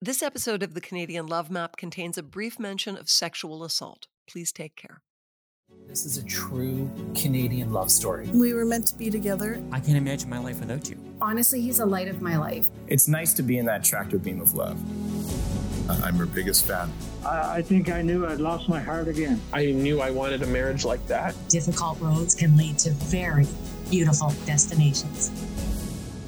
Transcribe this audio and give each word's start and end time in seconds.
This 0.00 0.22
episode 0.22 0.62
of 0.62 0.74
the 0.74 0.80
Canadian 0.80 1.26
Love 1.26 1.50
Map 1.50 1.76
contains 1.76 2.16
a 2.16 2.22
brief 2.22 2.60
mention 2.60 2.96
of 2.96 3.10
sexual 3.10 3.64
assault. 3.64 4.06
Please 4.30 4.52
take 4.52 4.76
care. 4.76 5.02
This 5.88 6.06
is 6.06 6.18
a 6.18 6.22
true 6.24 6.88
Canadian 7.16 7.72
love 7.72 7.90
story. 7.90 8.28
We 8.28 8.54
were 8.54 8.64
meant 8.64 8.86
to 8.86 8.94
be 8.94 9.10
together. 9.10 9.60
I 9.72 9.80
can't 9.80 9.96
imagine 9.96 10.30
my 10.30 10.38
life 10.38 10.60
without 10.60 10.88
you. 10.88 10.96
Honestly, 11.20 11.60
he's 11.60 11.80
a 11.80 11.84
light 11.84 12.06
of 12.06 12.22
my 12.22 12.36
life. 12.36 12.68
It's 12.86 13.08
nice 13.08 13.32
to 13.34 13.42
be 13.42 13.58
in 13.58 13.66
that 13.66 13.82
tractor 13.82 14.18
beam 14.18 14.40
of 14.40 14.54
love. 14.54 14.78
I'm 16.04 16.14
her 16.14 16.26
biggest 16.26 16.64
fan. 16.64 16.92
I, 17.26 17.56
I 17.56 17.62
think 17.62 17.90
I 17.90 18.00
knew 18.00 18.24
I'd 18.24 18.38
lost 18.38 18.68
my 18.68 18.78
heart 18.78 19.08
again. 19.08 19.40
I 19.52 19.72
knew 19.72 20.00
I 20.00 20.12
wanted 20.12 20.44
a 20.44 20.46
marriage 20.46 20.84
like 20.84 21.04
that. 21.08 21.34
Difficult 21.48 21.98
roads 22.00 22.36
can 22.36 22.56
lead 22.56 22.78
to 22.78 22.92
very 22.92 23.48
beautiful 23.90 24.32
destinations. 24.46 25.32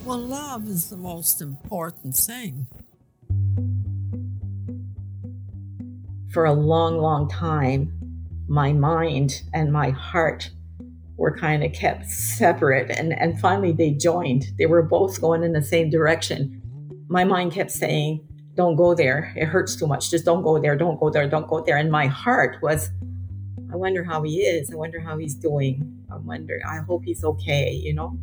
Well, 0.05 0.19
love 0.19 0.67
is 0.67 0.91
the 0.91 0.97
most 0.97 1.41
important 1.41 2.17
thing. 2.17 2.67
For 6.31 6.45
a 6.45 6.53
long, 6.53 6.99
long 6.99 7.29
time, 7.29 7.93
my 8.47 8.73
mind 8.73 9.43
and 9.53 9.73
my 9.73 9.91
heart 9.91 10.51
were 11.17 11.37
kind 11.37 11.65
of 11.65 11.73
kept 11.73 12.07
separate. 12.07 12.89
And, 12.91 13.13
and 13.19 13.39
finally, 13.41 13.73
they 13.73 13.91
joined. 13.91 14.47
They 14.57 14.67
were 14.67 14.83
both 14.83 15.21
going 15.21 15.43
in 15.43 15.53
the 15.53 15.63
same 15.63 15.91
direction. 15.91 16.63
My 17.09 17.25
mind 17.25 17.53
kept 17.53 17.73
saying, 17.73 18.27
Don't 18.55 18.77
go 18.77 18.95
there. 18.95 19.33
It 19.37 19.47
hurts 19.47 19.75
too 19.75 19.89
much. 19.89 20.11
Just 20.11 20.25
don't 20.25 20.43
go 20.43 20.61
there. 20.61 20.77
Don't 20.77 21.01
go 21.01 21.11
there. 21.11 21.29
Don't 21.29 21.49
go 21.49 21.63
there. 21.63 21.77
And 21.77 21.91
my 21.91 22.07
heart 22.07 22.59
was, 22.63 22.91
I 23.73 23.77
wonder 23.77 24.05
how 24.05 24.23
he 24.23 24.39
is. 24.39 24.71
I 24.71 24.77
wonder 24.77 25.01
how 25.01 25.19
he's 25.19 25.35
doing. 25.35 26.05
I 26.13 26.17
wonder, 26.17 26.61
I 26.67 26.79
hope 26.79 27.03
he's 27.05 27.25
okay, 27.25 27.73
you 27.73 27.93
know? 27.93 28.17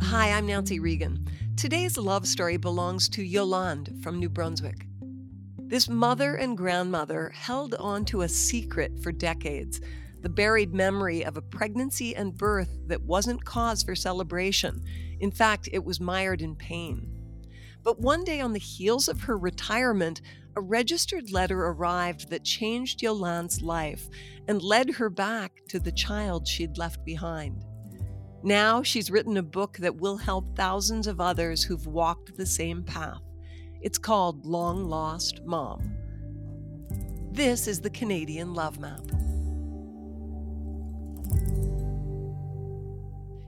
Hi, 0.00 0.30
I'm 0.32 0.46
Nancy 0.46 0.80
Regan. 0.80 1.26
Today's 1.56 1.98
love 1.98 2.26
story 2.26 2.56
belongs 2.56 3.08
to 3.10 3.22
Yolande 3.22 3.92
from 4.02 4.18
New 4.18 4.28
Brunswick. 4.28 4.86
This 5.72 5.88
mother 5.88 6.34
and 6.34 6.54
grandmother 6.54 7.30
held 7.30 7.74
on 7.76 8.04
to 8.04 8.20
a 8.20 8.28
secret 8.28 9.02
for 9.02 9.10
decades 9.10 9.80
the 10.20 10.28
buried 10.28 10.74
memory 10.74 11.24
of 11.24 11.38
a 11.38 11.40
pregnancy 11.40 12.14
and 12.14 12.36
birth 12.36 12.78
that 12.88 13.00
wasn't 13.00 13.46
cause 13.46 13.82
for 13.82 13.94
celebration. 13.94 14.84
In 15.20 15.30
fact, 15.30 15.70
it 15.72 15.82
was 15.82 15.98
mired 15.98 16.42
in 16.42 16.56
pain. 16.56 17.08
But 17.82 18.00
one 18.00 18.22
day, 18.22 18.42
on 18.42 18.52
the 18.52 18.58
heels 18.58 19.08
of 19.08 19.22
her 19.22 19.38
retirement, 19.38 20.20
a 20.56 20.60
registered 20.60 21.32
letter 21.32 21.64
arrived 21.64 22.28
that 22.28 22.44
changed 22.44 23.00
Yolande's 23.00 23.62
life 23.62 24.10
and 24.48 24.60
led 24.60 24.90
her 24.90 25.08
back 25.08 25.52
to 25.70 25.78
the 25.78 25.92
child 25.92 26.46
she'd 26.46 26.76
left 26.76 27.02
behind. 27.02 27.64
Now 28.42 28.82
she's 28.82 29.10
written 29.10 29.38
a 29.38 29.42
book 29.42 29.78
that 29.78 29.96
will 29.96 30.18
help 30.18 30.54
thousands 30.54 31.06
of 31.06 31.18
others 31.18 31.64
who've 31.64 31.86
walked 31.86 32.36
the 32.36 32.44
same 32.44 32.82
path. 32.82 33.22
It's 33.82 33.98
called 33.98 34.46
Long 34.46 34.88
Lost 34.88 35.44
Mom. 35.44 35.96
This 37.32 37.66
is 37.66 37.80
the 37.80 37.90
Canadian 37.90 38.54
Love 38.54 38.78
Map. 38.78 39.00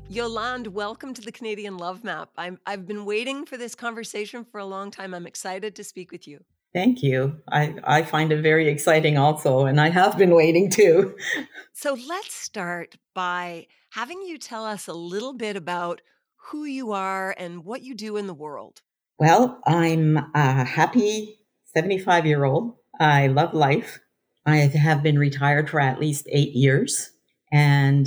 Yolande, 0.09 0.67
welcome 0.67 1.15
to 1.15 1.23
the 1.23 1.31
Canadian 1.31 1.77
Love 1.77 2.03
Map. 2.03 2.31
i 2.37 2.51
have 2.67 2.85
been 2.85 3.05
waiting 3.05 3.47
for 3.47 3.57
this 3.57 3.77
conversation 3.77 4.45
for 4.45 4.59
a 4.59 4.65
long 4.65 4.91
time. 4.91 5.15
I'm 5.15 5.29
excited 5.29 5.77
to 5.77 5.85
speak 5.85 6.11
with 6.11 6.27
you. 6.27 6.45
Thank 6.73 7.01
you. 7.01 7.41
I, 7.53 7.77
I 7.85 8.03
find 8.03 8.33
it 8.33 8.43
very 8.43 8.69
exciting 8.69 9.17
also, 9.17 9.67
and 9.67 9.81
I 9.81 9.91
have 9.91 10.19
been 10.19 10.35
waiting 10.35 10.69
too. 10.69 11.17
so 11.75 11.97
let's 12.09 12.35
start 12.35 12.97
by 13.15 13.69
having 13.91 14.21
you 14.23 14.39
tell 14.39 14.65
us 14.65 14.89
a 14.89 14.95
little 14.95 15.35
bit 15.35 15.55
about 15.55 16.01
who 16.49 16.65
you 16.65 16.91
are 16.91 17.37
and 17.39 17.65
what 17.65 17.83
you 17.83 17.95
do 17.95 18.17
in 18.17 18.27
the 18.27 18.35
world. 18.35 18.83
Well, 19.19 19.61
I'm 19.65 20.19
a 20.35 20.65
happy 20.65 21.39
75 21.67 22.27
year 22.27 22.45
old. 22.45 22.75
I 22.99 23.29
love 23.29 23.55
life. 23.55 24.01
I 24.47 24.57
have 24.57 25.03
been 25.03 25.19
retired 25.19 25.71
for 25.71 25.81
at 25.81 26.01
least 26.01 26.27
eight 26.31 26.53
years 26.53 27.13
and 27.53 28.07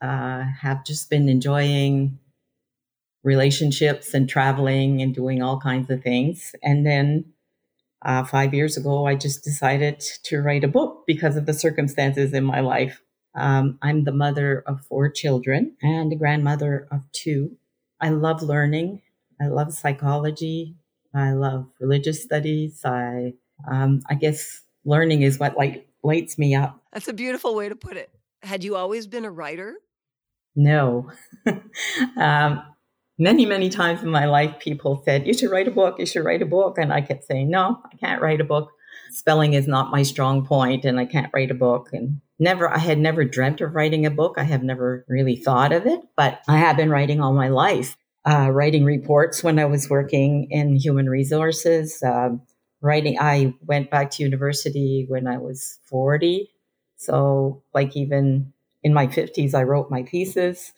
uh, 0.00 0.44
have 0.60 0.84
just 0.84 1.10
been 1.10 1.28
enjoying 1.28 2.18
relationships 3.22 4.14
and 4.14 4.28
traveling 4.28 5.02
and 5.02 5.14
doing 5.14 5.42
all 5.42 5.60
kinds 5.60 5.90
of 5.90 6.02
things. 6.02 6.54
And 6.62 6.86
then 6.86 7.26
uh, 8.02 8.24
five 8.24 8.54
years 8.54 8.76
ago, 8.76 9.06
I 9.06 9.14
just 9.14 9.44
decided 9.44 10.00
to 10.24 10.40
write 10.40 10.64
a 10.64 10.68
book 10.68 11.04
because 11.06 11.36
of 11.36 11.46
the 11.46 11.54
circumstances 11.54 12.32
in 12.32 12.44
my 12.44 12.60
life. 12.60 13.02
Um, 13.34 13.78
I'm 13.82 14.04
the 14.04 14.12
mother 14.12 14.64
of 14.66 14.86
four 14.86 15.10
children 15.10 15.76
and 15.82 16.12
a 16.12 16.16
grandmother 16.16 16.88
of 16.90 17.02
two. 17.12 17.56
I 18.00 18.08
love 18.10 18.42
learning 18.42 19.02
I 19.40 19.48
love 19.48 19.72
psychology. 19.72 20.76
I 21.14 21.32
love 21.32 21.66
religious 21.80 22.22
studies. 22.22 22.82
I, 22.84 23.34
um, 23.70 24.02
I 24.08 24.14
guess 24.14 24.62
learning 24.84 25.22
is 25.22 25.38
what 25.38 25.56
light, 25.56 25.86
lights 26.02 26.38
me 26.38 26.54
up. 26.54 26.78
That's 26.92 27.08
a 27.08 27.12
beautiful 27.12 27.54
way 27.54 27.68
to 27.68 27.76
put 27.76 27.96
it. 27.96 28.10
Had 28.42 28.64
you 28.64 28.76
always 28.76 29.06
been 29.06 29.24
a 29.24 29.30
writer? 29.30 29.76
No. 30.54 31.10
um, 32.16 32.62
many, 33.18 33.46
many 33.46 33.68
times 33.68 34.02
in 34.02 34.10
my 34.10 34.26
life, 34.26 34.58
people 34.58 35.02
said, 35.04 35.26
You 35.26 35.34
should 35.34 35.50
write 35.50 35.68
a 35.68 35.72
book. 35.72 35.98
You 35.98 36.06
should 36.06 36.24
write 36.24 36.42
a 36.42 36.46
book. 36.46 36.78
And 36.78 36.92
I 36.92 37.00
kept 37.00 37.24
saying, 37.24 37.50
No, 37.50 37.80
I 37.92 37.96
can't 37.96 38.22
write 38.22 38.40
a 38.40 38.44
book. 38.44 38.70
Spelling 39.10 39.54
is 39.54 39.66
not 39.66 39.90
my 39.90 40.02
strong 40.02 40.44
point, 40.44 40.84
and 40.84 40.98
I 40.98 41.06
can't 41.06 41.30
write 41.32 41.50
a 41.50 41.54
book. 41.54 41.90
And 41.92 42.20
never, 42.38 42.68
I 42.68 42.78
had 42.78 42.98
never 42.98 43.24
dreamt 43.24 43.60
of 43.60 43.74
writing 43.74 44.04
a 44.04 44.10
book. 44.10 44.34
I 44.36 44.44
have 44.44 44.62
never 44.62 45.04
really 45.08 45.36
thought 45.36 45.72
of 45.72 45.86
it, 45.86 46.00
but 46.16 46.40
I 46.48 46.58
have 46.58 46.76
been 46.76 46.90
writing 46.90 47.20
all 47.20 47.32
my 47.32 47.48
life 47.48 47.96
uh, 48.26 48.50
writing 48.50 48.84
reports 48.84 49.44
when 49.44 49.58
I 49.58 49.64
was 49.66 49.88
working 49.88 50.48
in 50.50 50.76
human 50.76 51.08
resources. 51.08 52.02
Um, 52.02 52.42
writing, 52.80 53.18
I 53.20 53.54
went 53.64 53.90
back 53.90 54.10
to 54.12 54.22
university 54.22 55.06
when 55.08 55.26
I 55.26 55.38
was 55.38 55.78
40. 55.84 56.50
So, 56.96 57.62
like, 57.72 57.96
even 57.96 58.52
in 58.82 58.92
my 58.92 59.06
50s, 59.06 59.54
I 59.54 59.62
wrote 59.62 59.90
my 59.90 60.02
thesis. 60.02 60.72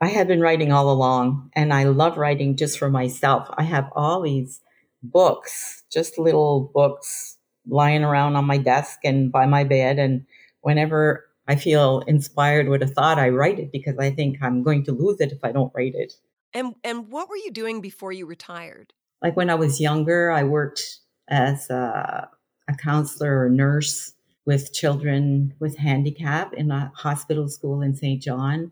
I 0.00 0.08
had 0.08 0.28
been 0.28 0.40
writing 0.40 0.72
all 0.72 0.90
along, 0.90 1.50
and 1.54 1.72
I 1.72 1.84
love 1.84 2.16
writing 2.16 2.56
just 2.56 2.78
for 2.78 2.90
myself. 2.90 3.48
I 3.56 3.62
have 3.64 3.88
all 3.92 4.22
these 4.22 4.60
books, 5.02 5.82
just 5.90 6.18
little 6.18 6.70
books 6.74 7.36
lying 7.66 8.02
around 8.02 8.36
on 8.36 8.44
my 8.44 8.58
desk 8.58 9.00
and 9.04 9.30
by 9.30 9.46
my 9.46 9.64
bed. 9.64 9.98
And 9.98 10.24
whenever 10.62 11.24
I 11.46 11.56
feel 11.56 12.00
inspired 12.06 12.68
with 12.68 12.82
a 12.82 12.86
thought, 12.86 13.18
I 13.18 13.28
write 13.28 13.58
it 13.58 13.72
because 13.72 13.98
I 13.98 14.10
think 14.10 14.38
I'm 14.42 14.62
going 14.62 14.84
to 14.84 14.92
lose 14.92 15.20
it 15.20 15.32
if 15.32 15.38
I 15.44 15.52
don't 15.52 15.72
write 15.74 15.94
it. 15.94 16.14
And 16.54 16.74
and 16.84 17.08
what 17.10 17.28
were 17.28 17.36
you 17.36 17.50
doing 17.50 17.80
before 17.80 18.12
you 18.12 18.26
retired? 18.26 18.92
Like 19.22 19.36
when 19.36 19.50
I 19.50 19.54
was 19.54 19.80
younger, 19.80 20.30
I 20.30 20.44
worked 20.44 21.00
as 21.28 21.68
a, 21.70 22.28
a 22.68 22.74
counselor 22.76 23.44
or 23.44 23.50
nurse 23.50 24.12
with 24.46 24.72
children 24.72 25.54
with 25.60 25.76
handicap 25.76 26.54
in 26.54 26.70
a 26.70 26.90
hospital 26.94 27.48
school 27.48 27.82
in 27.82 27.94
Saint 27.94 28.22
John. 28.22 28.70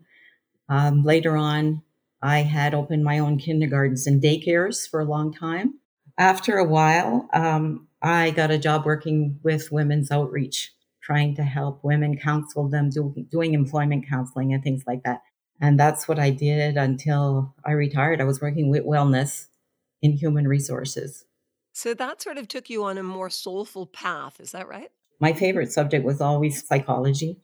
Um, 0.69 1.03
later 1.03 1.37
on, 1.37 1.83
I 2.21 2.39
had 2.39 2.73
opened 2.73 3.03
my 3.03 3.19
own 3.19 3.37
kindergartens 3.37 4.07
and 4.07 4.21
daycares 4.21 4.89
for 4.89 4.99
a 4.99 5.05
long 5.05 5.31
time. 5.31 5.75
After 6.17 6.57
a 6.57 6.63
while, 6.63 7.29
um, 7.31 7.87
I 8.01 8.31
got 8.31 8.49
a 8.49 8.57
job 8.57 8.85
working 8.85 9.39
with 9.43 9.71
women's 9.71 10.09
outreach, 10.09 10.73
trying 11.01 11.35
to 11.35 11.43
help 11.43 11.83
women 11.83 12.17
counsel 12.17 12.67
them, 12.67 12.89
do, 12.89 13.13
doing 13.29 13.53
employment 13.53 14.07
counseling 14.09 14.53
and 14.53 14.63
things 14.63 14.83
like 14.87 15.03
that. 15.03 15.21
And 15.59 15.79
that's 15.79 16.07
what 16.07 16.19
I 16.19 16.29
did 16.29 16.77
until 16.77 17.55
I 17.65 17.71
retired. 17.71 18.21
I 18.21 18.25
was 18.25 18.41
working 18.41 18.69
with 18.69 18.85
wellness 18.85 19.47
in 20.01 20.13
human 20.13 20.47
resources. 20.47 21.25
So 21.73 21.93
that 21.93 22.21
sort 22.21 22.37
of 22.37 22.47
took 22.47 22.69
you 22.69 22.83
on 22.83 22.97
a 22.97 23.03
more 23.03 23.29
soulful 23.29 23.85
path. 23.85 24.39
Is 24.39 24.51
that 24.51 24.67
right? 24.67 24.91
My 25.19 25.33
favorite 25.33 25.71
subject 25.71 26.05
was 26.05 26.21
always 26.21 26.65
psychology. 26.67 27.39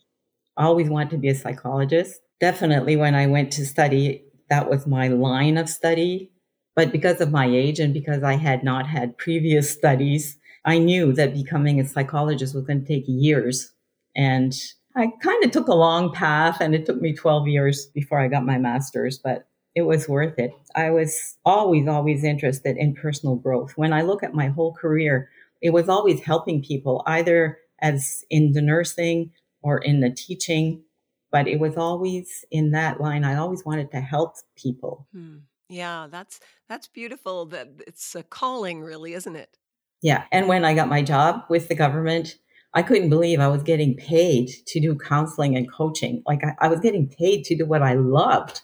I 0.57 0.65
always 0.65 0.89
wanted 0.89 1.12
to 1.12 1.18
be 1.18 1.30
a 1.30 1.36
psychologist. 1.36 2.19
Definitely 2.39 2.95
when 2.95 3.15
I 3.15 3.27
went 3.27 3.51
to 3.54 3.65
study, 3.65 4.25
that 4.50 4.69
was 4.69 4.86
my 4.86 5.07
line 5.07 5.57
of 5.57 5.69
study. 5.69 6.31
But 6.75 6.92
because 6.92 7.21
of 7.21 7.31
my 7.31 7.45
age 7.48 7.80
and 7.80 7.94
because 7.94 8.24
I 8.24 8.33
had 8.33 8.63
not 8.63 8.88
had 8.88 9.18
previous 9.18 9.71
studies, 9.71 10.38
I 10.65 10.77
knew 10.77 11.13
that 11.13 11.33
becoming 11.33 11.80
a 11.80 11.88
psychologist 11.88 12.56
was 12.56 12.65
going 12.65 12.81
to 12.81 12.88
take 12.88 13.06
years. 13.07 13.71
And 14.15 14.54
I 14.95 15.07
kind 15.22 15.44
of 15.44 15.51
took 15.51 15.68
a 15.68 15.74
long 15.74 16.12
path 16.12 16.57
and 16.62 16.75
it 16.75 16.86
took 16.86 17.01
me 17.01 17.13
12 17.13 17.48
years 17.48 17.88
before 17.88 18.19
I 18.19 18.28
got 18.28 18.45
my 18.45 18.57
master's, 18.57 19.18
but 19.18 19.48
it 19.75 19.84
was 19.84 20.07
worth 20.07 20.38
it. 20.38 20.51
I 20.75 20.92
was 20.92 21.38
always, 21.45 21.88
always 21.88 22.24
interested 22.24 22.78
in 22.78 22.94
personal 22.94 23.36
growth. 23.36 23.74
When 23.75 23.92
I 23.92 24.04
look 24.04 24.24
at 24.24 24.36
my 24.36 24.48
whole 24.48 24.74
career, 24.74 25.30
it 25.62 25.72
was 25.72 25.90
always 25.90 26.22
helping 26.22 26.62
people, 26.62 27.04
either 27.07 27.57
as 27.81 28.24
in 28.30 28.51
the 28.51 28.62
nursing 28.62 29.31
or 29.62 29.80
in 29.80 30.01
the 30.01 30.12
teaching, 30.12 30.84
but 31.31 31.48
it 31.48 31.60
was 31.60 31.75
always 31.75 32.46
in 32.51 32.72
that 32.72 33.01
line. 33.01 33.24
I 33.24 33.36
always 33.36 33.66
wanted 33.66 33.92
to 33.92 34.01
help 34.01 34.36
people. 34.56 35.07
Hmm. 35.12 35.38
Yeah, 35.69 36.07
that's 36.12 36.39
that's 36.69 36.88
beautiful. 36.88 37.48
That 37.48 37.69
it's 37.88 38.13
a 38.13 38.22
calling, 38.22 38.81
really, 38.81 39.13
isn't 39.13 39.36
it? 39.36 39.57
Yeah. 40.04 40.25
And 40.31 40.48
when 40.48 40.66
I 40.66 40.75
got 40.75 40.89
my 40.89 41.01
job 41.01 41.46
with 41.50 41.69
the 41.69 41.75
government, 41.75 42.38
I 42.74 42.81
couldn't 42.81 43.10
believe 43.10 43.40
I 43.40 43.48
was 43.48 43.64
getting 43.64 43.96
paid 43.96 44.50
to 44.68 44.80
do 44.80 44.96
counseling 44.96 45.56
and 45.56 45.72
coaching. 45.72 46.24
Like 46.25 46.44
I, 46.44 46.56
I 46.66 46.68
was 46.68 46.80
getting 46.80 47.08
paid 47.08 47.44
to 47.46 47.56
do 47.56 47.66
what 47.66 47.84
I 47.84 47.94
loved 47.94 48.62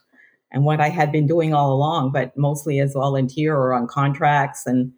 and 0.52 0.66
what 0.66 0.82
I 0.82 0.90
had 0.90 1.12
been 1.12 1.28
doing 1.28 1.54
all 1.54 1.74
along, 1.74 2.12
but 2.12 2.36
mostly 2.36 2.80
as 2.80 2.94
volunteer 2.94 3.56
or 3.56 3.74
on 3.74 3.88
contracts. 3.88 4.66
And 4.66 4.94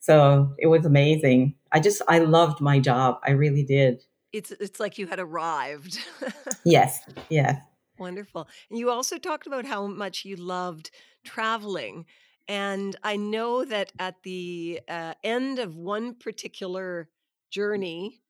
so 0.00 0.52
it 0.58 0.66
was 0.66 0.84
amazing. 0.84 1.54
I 1.70 1.80
just, 1.80 2.02
I 2.08 2.18
loved 2.18 2.60
my 2.60 2.80
job. 2.80 3.20
I 3.24 3.32
really 3.32 3.62
did. 3.62 4.02
It's, 4.32 4.50
it's 4.50 4.80
like 4.80 4.98
you 4.98 5.06
had 5.06 5.20
arrived. 5.20 6.00
yes. 6.64 7.00
Yes. 7.28 7.60
Wonderful. 7.98 8.48
And 8.68 8.78
you 8.78 8.90
also 8.90 9.16
talked 9.16 9.46
about 9.46 9.64
how 9.64 9.86
much 9.86 10.24
you 10.24 10.36
loved 10.36 10.90
traveling. 11.24 12.04
And 12.48 12.96
I 13.02 13.16
know 13.16 13.64
that 13.64 13.92
at 13.98 14.22
the 14.22 14.80
uh, 14.88 15.14
end 15.24 15.58
of 15.58 15.76
one 15.76 16.14
particular 16.14 17.08
journey, 17.50 18.20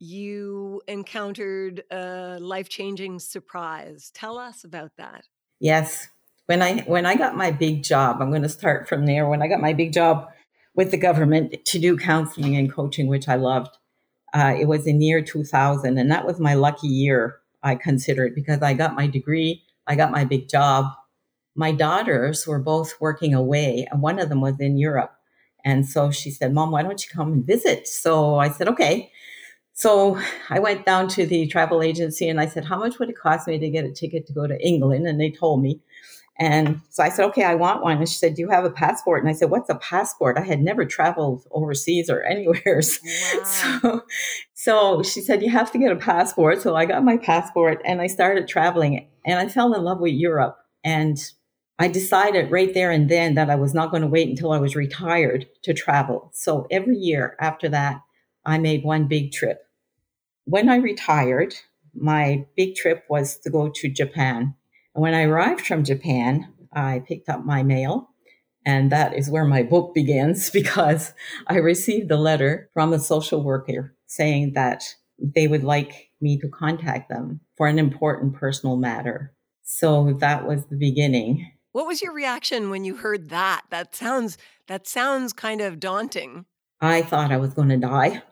you 0.00 0.82
encountered 0.88 1.84
a 1.90 2.38
life 2.40 2.68
changing 2.68 3.20
surprise. 3.20 4.10
Tell 4.12 4.38
us 4.38 4.64
about 4.64 4.90
that. 4.98 5.26
Yes 5.60 6.08
when 6.50 6.62
I 6.62 6.80
when 6.80 7.06
I 7.06 7.14
got 7.14 7.36
my 7.36 7.52
big 7.52 7.84
job, 7.84 8.20
I'm 8.20 8.30
going 8.30 8.42
to 8.42 8.48
start 8.48 8.88
from 8.88 9.06
there. 9.06 9.28
When 9.28 9.40
I 9.40 9.46
got 9.46 9.60
my 9.60 9.72
big 9.72 9.92
job 9.92 10.26
with 10.74 10.90
the 10.90 10.96
government 10.96 11.54
to 11.64 11.78
do 11.78 11.96
counseling 11.96 12.56
and 12.56 12.72
coaching, 12.72 13.06
which 13.06 13.28
I 13.28 13.36
loved, 13.36 13.78
uh, 14.34 14.56
it 14.58 14.66
was 14.66 14.84
in 14.84 15.00
year 15.00 15.22
2000, 15.22 15.96
and 15.96 16.10
that 16.10 16.26
was 16.26 16.40
my 16.40 16.54
lucky 16.54 16.88
year. 16.88 17.36
I 17.62 17.76
consider 17.76 18.26
it 18.26 18.34
because 18.34 18.62
I 18.62 18.74
got 18.74 18.96
my 18.96 19.06
degree, 19.06 19.62
I 19.86 19.94
got 19.94 20.10
my 20.10 20.24
big 20.24 20.48
job. 20.48 20.86
My 21.54 21.70
daughters 21.70 22.48
were 22.48 22.58
both 22.58 23.00
working 23.00 23.32
away, 23.32 23.86
and 23.88 24.02
one 24.02 24.18
of 24.18 24.28
them 24.28 24.40
was 24.40 24.58
in 24.58 24.76
Europe. 24.76 25.12
And 25.64 25.88
so 25.88 26.10
she 26.10 26.32
said, 26.32 26.52
Mom, 26.52 26.72
why 26.72 26.82
don't 26.82 27.00
you 27.04 27.10
come 27.14 27.32
and 27.32 27.46
visit? 27.46 27.86
So 27.86 28.40
I 28.40 28.48
said, 28.48 28.66
okay. 28.66 29.12
So 29.80 30.20
I 30.50 30.58
went 30.58 30.84
down 30.84 31.08
to 31.08 31.24
the 31.24 31.46
travel 31.46 31.82
agency 31.82 32.28
and 32.28 32.38
I 32.38 32.44
said, 32.44 32.66
How 32.66 32.78
much 32.78 32.98
would 32.98 33.08
it 33.08 33.16
cost 33.16 33.48
me 33.48 33.58
to 33.58 33.70
get 33.70 33.86
a 33.86 33.90
ticket 33.90 34.26
to 34.26 34.32
go 34.34 34.46
to 34.46 34.62
England? 34.62 35.06
And 35.06 35.18
they 35.18 35.30
told 35.30 35.62
me. 35.62 35.80
And 36.38 36.82
so 36.90 37.02
I 37.02 37.08
said, 37.08 37.24
okay, 37.28 37.44
I 37.44 37.54
want 37.54 37.82
one. 37.82 37.96
And 37.96 38.06
she 38.08 38.16
said, 38.16 38.34
do 38.34 38.42
you 38.42 38.50
have 38.50 38.64
a 38.64 38.70
passport? 38.70 39.22
And 39.22 39.28
I 39.28 39.32
said, 39.32 39.50
what's 39.50 39.68
a 39.70 39.74
passport? 39.76 40.38
I 40.38 40.42
had 40.42 40.60
never 40.60 40.86
traveled 40.86 41.46
overseas 41.50 42.08
or 42.10 42.22
anywhere. 42.22 42.82
Wow. 43.02 43.40
So, 43.44 44.04
so 44.54 45.02
she 45.02 45.20
said, 45.22 45.42
you 45.42 45.50
have 45.50 45.72
to 45.72 45.78
get 45.78 45.92
a 45.92 45.96
passport. 45.96 46.60
So 46.60 46.76
I 46.76 46.84
got 46.84 47.04
my 47.04 47.16
passport 47.16 47.80
and 47.84 48.02
I 48.02 48.06
started 48.06 48.48
traveling 48.48 49.06
and 49.26 49.38
I 49.38 49.48
fell 49.48 49.74
in 49.74 49.82
love 49.82 50.00
with 50.00 50.12
Europe. 50.12 50.58
And 50.84 51.18
I 51.78 51.88
decided 51.88 52.50
right 52.50 52.72
there 52.72 52.90
and 52.90 53.10
then 53.10 53.34
that 53.34 53.50
I 53.50 53.54
was 53.54 53.74
not 53.74 53.90
going 53.90 54.02
to 54.02 54.08
wait 54.08 54.28
until 54.28 54.52
I 54.52 54.58
was 54.58 54.76
retired 54.76 55.46
to 55.62 55.74
travel. 55.74 56.30
So 56.34 56.66
every 56.70 56.96
year 56.96 57.36
after 57.38 57.68
that, 57.70 58.00
I 58.44 58.58
made 58.58 58.84
one 58.84 59.08
big 59.08 59.32
trip. 59.32 59.66
When 60.50 60.68
I 60.68 60.78
retired, 60.78 61.54
my 61.94 62.44
big 62.56 62.74
trip 62.74 63.04
was 63.08 63.38
to 63.38 63.50
go 63.50 63.70
to 63.72 63.88
Japan 63.88 64.56
And 64.96 65.02
when 65.02 65.14
I 65.14 65.22
arrived 65.22 65.64
from 65.64 65.84
Japan, 65.84 66.52
I 66.72 67.04
picked 67.06 67.28
up 67.28 67.44
my 67.44 67.62
mail. 67.62 68.08
And 68.66 68.90
that 68.90 69.14
is 69.14 69.30
where 69.30 69.44
my 69.44 69.62
book 69.62 69.94
begins 69.94 70.50
because 70.60 71.14
I 71.46 71.58
received 71.58 72.10
a 72.10 72.16
letter 72.16 72.68
from 72.74 72.92
a 72.92 72.98
social 72.98 73.44
worker 73.44 73.94
saying 74.06 74.54
that 74.54 74.82
they 75.20 75.46
would 75.46 75.62
like 75.62 76.10
me 76.20 76.36
to 76.40 76.48
contact 76.48 77.08
them 77.08 77.40
for 77.56 77.68
an 77.68 77.78
important 77.78 78.34
personal 78.34 78.76
matter. 78.76 79.32
So 79.62 80.14
that 80.18 80.48
was 80.48 80.66
the 80.66 80.76
beginning. 80.76 81.48
What 81.70 81.86
was 81.86 82.02
your 82.02 82.12
reaction 82.12 82.70
when 82.70 82.84
you 82.84 82.96
heard 82.96 83.28
that? 83.28 83.62
That 83.70 83.94
sounds 83.94 84.36
that 84.66 84.88
sounds 84.88 85.32
kind 85.32 85.60
of 85.60 85.78
daunting. 85.78 86.46
I 86.80 87.02
thought 87.02 87.32
I 87.32 87.36
was 87.36 87.54
going 87.54 87.68
to 87.68 87.76
die. 87.76 88.22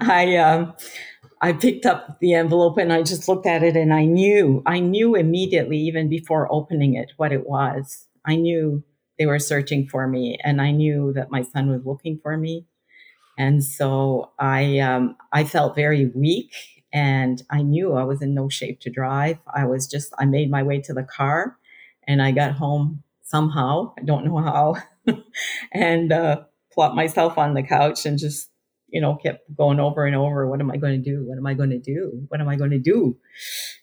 I 0.00 0.36
um, 0.36 0.74
I 1.40 1.52
picked 1.52 1.84
up 1.86 2.18
the 2.20 2.34
envelope 2.34 2.78
and 2.78 2.92
I 2.92 3.02
just 3.02 3.28
looked 3.28 3.46
at 3.46 3.62
it 3.62 3.76
and 3.76 3.92
I 3.92 4.04
knew, 4.04 4.62
I 4.66 4.80
knew 4.80 5.14
immediately, 5.14 5.78
even 5.78 6.08
before 6.08 6.50
opening 6.50 6.94
it, 6.94 7.12
what 7.18 7.32
it 7.32 7.46
was. 7.46 8.06
I 8.24 8.36
knew 8.36 8.82
they 9.18 9.26
were 9.26 9.38
searching 9.38 9.86
for 9.86 10.06
me 10.08 10.38
and 10.44 10.60
I 10.60 10.70
knew 10.70 11.12
that 11.14 11.30
my 11.30 11.42
son 11.42 11.70
was 11.70 11.84
looking 11.84 12.18
for 12.22 12.36
me. 12.36 12.66
And 13.38 13.62
so 13.62 14.32
I, 14.38 14.78
um, 14.78 15.16
I 15.32 15.44
felt 15.44 15.76
very 15.76 16.06
weak 16.14 16.54
and 16.92 17.42
I 17.50 17.62
knew 17.62 17.94
I 17.94 18.04
was 18.04 18.22
in 18.22 18.34
no 18.34 18.48
shape 18.48 18.80
to 18.80 18.90
drive. 18.90 19.38
I 19.54 19.66
was 19.66 19.86
just, 19.86 20.12
I 20.18 20.24
made 20.24 20.50
my 20.50 20.62
way 20.62 20.80
to 20.82 20.94
the 20.94 21.04
car 21.04 21.58
and 22.08 22.22
I 22.22 22.32
got 22.32 22.52
home 22.52 23.02
somehow. 23.22 23.92
I 23.98 24.04
don't 24.04 24.24
know 24.24 24.38
how. 24.38 24.76
and, 25.72 26.12
uh, 26.12 26.44
plopped 26.76 26.94
myself 26.94 27.36
on 27.38 27.54
the 27.54 27.64
couch 27.64 28.06
and 28.06 28.18
just 28.18 28.50
you 28.88 29.00
know, 29.00 29.16
kept 29.16 29.54
going 29.56 29.80
over 29.80 30.06
and 30.06 30.14
over, 30.14 30.46
what 30.46 30.60
am 30.60 30.70
I 30.70 30.76
going 30.76 31.02
to 31.02 31.10
do? 31.10 31.24
What 31.26 31.38
am 31.38 31.46
I 31.46 31.54
going 31.54 31.70
to 31.70 31.78
do? 31.78 32.24
What 32.28 32.40
am 32.40 32.48
I 32.48 32.56
going 32.56 32.70
to 32.70 32.78
do? 32.78 33.16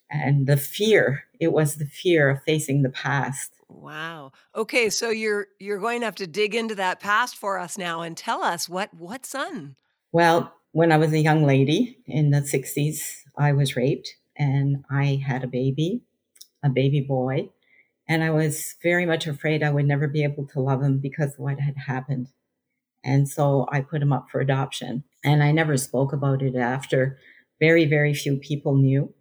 And 0.10 0.48
the 0.48 0.58
fear, 0.58 1.26
it 1.40 1.52
was 1.52 1.76
the 1.76 1.86
fear 1.86 2.30
of 2.30 2.44
facing 2.44 2.84
the 2.84 2.90
past. 2.90 3.52
Wow. 3.68 4.32
Okay, 4.56 4.90
so 4.90 5.10
you're 5.10 5.48
you're 5.60 5.80
going 5.80 6.02
to 6.02 6.06
have 6.06 6.16
to 6.16 6.28
dig 6.28 6.54
into 6.54 6.76
that 6.76 7.00
past 7.00 7.36
for 7.36 7.58
us 7.58 7.78
now 7.78 8.02
and 8.02 8.16
tell 8.16 8.44
us 8.44 8.70
what 8.70 8.94
what 8.94 9.26
son? 9.26 9.76
Well, 10.12 10.54
when 10.72 10.92
I 10.92 10.98
was 10.98 11.12
a 11.12 11.20
young 11.20 11.44
lady 11.44 11.98
in 12.06 12.30
the 12.30 12.42
60s, 12.42 13.22
I 13.38 13.52
was 13.52 13.76
raped 13.76 14.16
and 14.38 14.84
I 14.92 15.22
had 15.26 15.44
a 15.44 15.48
baby, 15.48 16.04
a 16.64 16.70
baby 16.70 17.02
boy, 17.02 17.50
and 18.08 18.24
I 18.24 18.30
was 18.30 18.76
very 18.84 19.06
much 19.06 19.26
afraid 19.26 19.64
I 19.64 19.72
would 19.72 19.86
never 19.86 20.08
be 20.08 20.24
able 20.24 20.48
to 20.50 20.60
love 20.60 20.84
him 20.84 21.00
because 21.00 21.34
of 21.34 21.40
what 21.40 21.60
had 21.60 21.78
happened. 21.88 22.28
And 23.04 23.28
so 23.28 23.68
I 23.72 23.82
put 23.82 24.02
him 24.02 24.14
up 24.14 24.30
for 24.30 24.40
adoption. 24.40 25.04
And 25.24 25.44
I 25.44 25.52
never 25.52 25.78
spoke 25.78 26.14
about 26.14 26.42
it 26.42 26.56
after. 26.56 27.18
Very, 27.60 27.86
very 27.86 28.14
few 28.14 28.38
people 28.38 28.76
knew. 28.76 29.14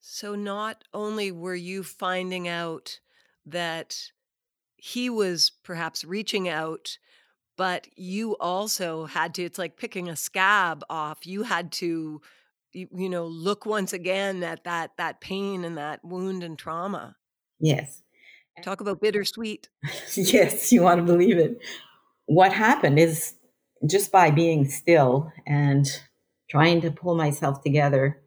So 0.00 0.34
not 0.34 0.84
only 0.92 1.32
were 1.32 1.54
you 1.54 1.82
finding 1.82 2.46
out 2.46 3.00
that 3.46 4.10
he 4.76 5.08
was 5.08 5.52
perhaps 5.62 6.04
reaching 6.04 6.48
out, 6.48 6.98
but 7.56 7.88
you 7.96 8.36
also 8.38 9.06
had 9.06 9.34
to, 9.34 9.44
it's 9.44 9.58
like 9.58 9.76
picking 9.76 10.08
a 10.08 10.16
scab 10.16 10.84
off. 10.90 11.26
You 11.26 11.44
had 11.44 11.72
to, 11.72 12.20
you, 12.72 13.08
know, 13.08 13.26
look 13.26 13.64
once 13.64 13.92
again 13.92 14.42
at 14.42 14.64
that 14.64 14.90
that 14.98 15.20
pain 15.20 15.64
and 15.64 15.78
that 15.78 16.04
wound 16.04 16.42
and 16.42 16.58
trauma. 16.58 17.16
Yes. 17.60 18.02
Talk 18.62 18.80
about 18.80 19.00
bittersweet. 19.00 19.68
yes, 20.16 20.72
you 20.72 20.82
want 20.82 20.98
to 20.98 21.04
believe 21.04 21.38
it 21.38 21.58
what 22.26 22.52
happened 22.52 22.98
is 22.98 23.34
just 23.86 24.10
by 24.10 24.30
being 24.30 24.68
still 24.68 25.32
and 25.46 25.86
trying 26.50 26.80
to 26.82 26.90
pull 26.90 27.14
myself 27.14 27.62
together, 27.62 28.22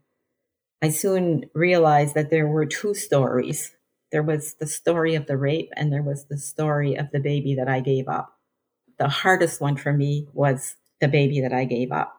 I 0.81 0.89
soon 0.89 1.49
realized 1.53 2.13
that 2.15 2.29
there 2.29 2.47
were 2.47 2.65
two 2.65 2.93
stories. 2.93 3.75
There 4.11 4.23
was 4.23 4.55
the 4.55 4.67
story 4.67 5.15
of 5.15 5.25
the 5.25 5.37
rape, 5.37 5.71
and 5.75 5.91
there 5.91 6.03
was 6.03 6.25
the 6.25 6.37
story 6.37 6.95
of 6.95 7.09
the 7.11 7.19
baby 7.19 7.55
that 7.55 7.67
I 7.67 7.79
gave 7.79 8.07
up. 8.07 8.37
The 8.99 9.09
hardest 9.09 9.59
one 9.59 9.75
for 9.77 9.93
me 9.93 10.27
was 10.33 10.75
the 11.01 11.07
baby 11.07 11.41
that 11.41 11.53
I 11.53 11.65
gave 11.65 11.91
up. 11.91 12.15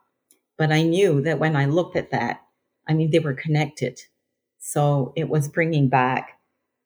But 0.56 0.73
I 0.73 0.82
knew 0.82 1.20
that 1.23 1.38
when 1.38 1.56
I 1.56 1.66
looked 1.66 1.97
at 1.97 2.11
that, 2.11 2.40
I 2.88 2.94
mean, 2.94 3.11
they 3.11 3.20
were 3.20 3.35
connected. 3.35 4.00
So 4.58 5.12
it 5.16 5.28
was 5.28 5.49
bringing 5.49 5.88
back 5.88 6.40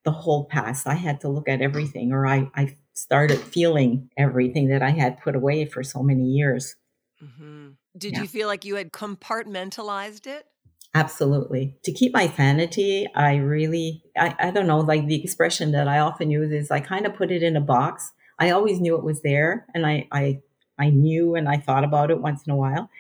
the 0.05 0.11
whole 0.13 0.45
past. 0.45 0.87
I 0.87 0.95
had 0.95 1.21
to 1.23 1.29
look 1.29 1.49
at 1.49 1.63
everything, 1.63 2.13
or 2.13 2.27
I, 2.27 2.51
I 2.55 2.77
started 2.95 3.39
feeling 3.39 4.11
everything 4.17 4.69
that 4.69 4.83
I 4.83 4.91
had 4.91 5.21
put 5.21 5.35
away 5.35 5.65
for 5.65 5.83
so 5.83 6.03
many 6.03 6.25
years. 6.25 6.77
Mm-hmm. 7.23 7.71
Did 7.97 8.15
yeah. 8.15 8.23
you 8.23 8.29
feel 8.29 8.49
like 8.49 8.65
you 8.65 8.77
had 8.77 8.93
compartmentalized 8.93 10.27
it? 10.27 10.47
Absolutely. 10.95 11.79
To 11.85 11.93
keep 11.93 12.13
my 12.13 12.29
sanity, 12.29 13.07
I 13.15 13.37
really, 13.37 14.03
I, 14.17 14.35
I 14.39 14.51
don't 14.51 14.67
know, 14.67 14.81
like 14.81 15.07
the 15.07 15.23
expression 15.23 15.73
that 15.73 15.89
I 15.89 16.01
often 16.01 16.31
use 16.31 16.53
is 16.53 16.71
I 16.71 16.81
kind 16.81 17.07
of 17.07 17.15
put 17.15 17.31
it 17.31 17.43
in 17.43 17.57
a 17.57 17.63
box. 17.63 18.13
I 18.39 18.51
always 18.51 18.81
knew 18.81 18.97
it 18.97 19.05
was 19.05 19.23
there 19.23 19.67
and 19.75 19.87
I, 19.87 20.07
I, 20.13 20.41
I 20.79 20.91
knew 20.91 21.35
and 21.35 21.49
I 21.49 21.57
thought 21.57 21.85
about 21.85 22.11
it 22.11 22.21
once 22.21 22.43
in 22.47 22.53
a 22.53 22.57
while, 22.57 22.91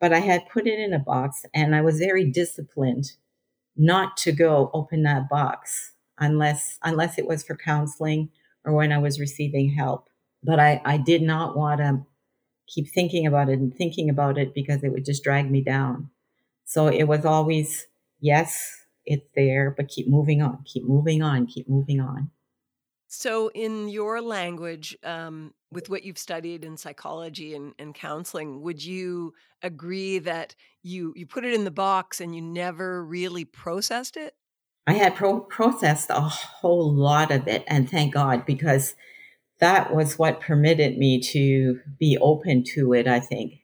but 0.00 0.12
I 0.14 0.20
had 0.20 0.48
put 0.48 0.66
it 0.66 0.78
in 0.78 0.94
a 0.94 0.98
box 0.98 1.44
and 1.52 1.74
I 1.74 1.82
was 1.82 1.98
very 1.98 2.24
disciplined 2.30 3.12
not 3.76 4.16
to 4.18 4.32
go 4.32 4.70
open 4.72 5.02
that 5.02 5.28
box 5.28 5.92
unless, 6.18 6.78
unless 6.82 7.18
it 7.18 7.26
was 7.26 7.42
for 7.42 7.56
counseling 7.56 8.30
or 8.64 8.72
when 8.72 8.92
I 8.92 8.98
was 8.98 9.20
receiving 9.20 9.70
help. 9.70 10.08
But 10.42 10.58
I, 10.58 10.80
I 10.84 10.96
did 10.96 11.22
not 11.22 11.56
want 11.56 11.80
to 11.80 12.04
keep 12.66 12.88
thinking 12.88 13.26
about 13.26 13.48
it 13.48 13.58
and 13.58 13.74
thinking 13.74 14.08
about 14.08 14.38
it 14.38 14.54
because 14.54 14.82
it 14.82 14.90
would 14.92 15.04
just 15.04 15.22
drag 15.22 15.50
me 15.50 15.62
down. 15.62 16.10
So 16.64 16.88
it 16.88 17.04
was 17.04 17.24
always, 17.24 17.86
yes, 18.20 18.82
it's 19.04 19.26
there, 19.34 19.74
but 19.76 19.88
keep 19.88 20.08
moving 20.08 20.42
on, 20.42 20.64
keep 20.64 20.84
moving 20.84 21.22
on, 21.22 21.46
keep 21.46 21.68
moving 21.68 22.00
on. 22.00 22.30
So, 23.14 23.50
in 23.50 23.90
your 23.90 24.22
language, 24.22 24.96
um, 25.04 25.52
with 25.70 25.90
what 25.90 26.02
you've 26.02 26.16
studied 26.16 26.64
in 26.64 26.78
psychology 26.78 27.54
and, 27.54 27.74
and 27.78 27.94
counseling, 27.94 28.62
would 28.62 28.82
you 28.82 29.34
agree 29.62 30.18
that 30.20 30.54
you 30.82 31.12
you 31.14 31.26
put 31.26 31.44
it 31.44 31.52
in 31.52 31.64
the 31.64 31.70
box 31.70 32.22
and 32.22 32.34
you 32.34 32.40
never 32.40 33.04
really 33.04 33.44
processed 33.44 34.16
it? 34.16 34.34
I 34.86 34.94
had 34.94 35.14
pro- 35.14 35.40
processed 35.40 36.10
a 36.10 36.20
whole 36.20 36.92
lot 36.92 37.30
of 37.30 37.46
it, 37.46 37.64
and 37.66 37.88
thank 37.88 38.14
God 38.14 38.44
because 38.44 38.94
that 39.60 39.94
was 39.94 40.18
what 40.18 40.40
permitted 40.40 40.98
me 40.98 41.20
to 41.20 41.80
be 41.98 42.18
open 42.20 42.64
to 42.74 42.92
it. 42.92 43.06
I 43.06 43.20
think 43.20 43.62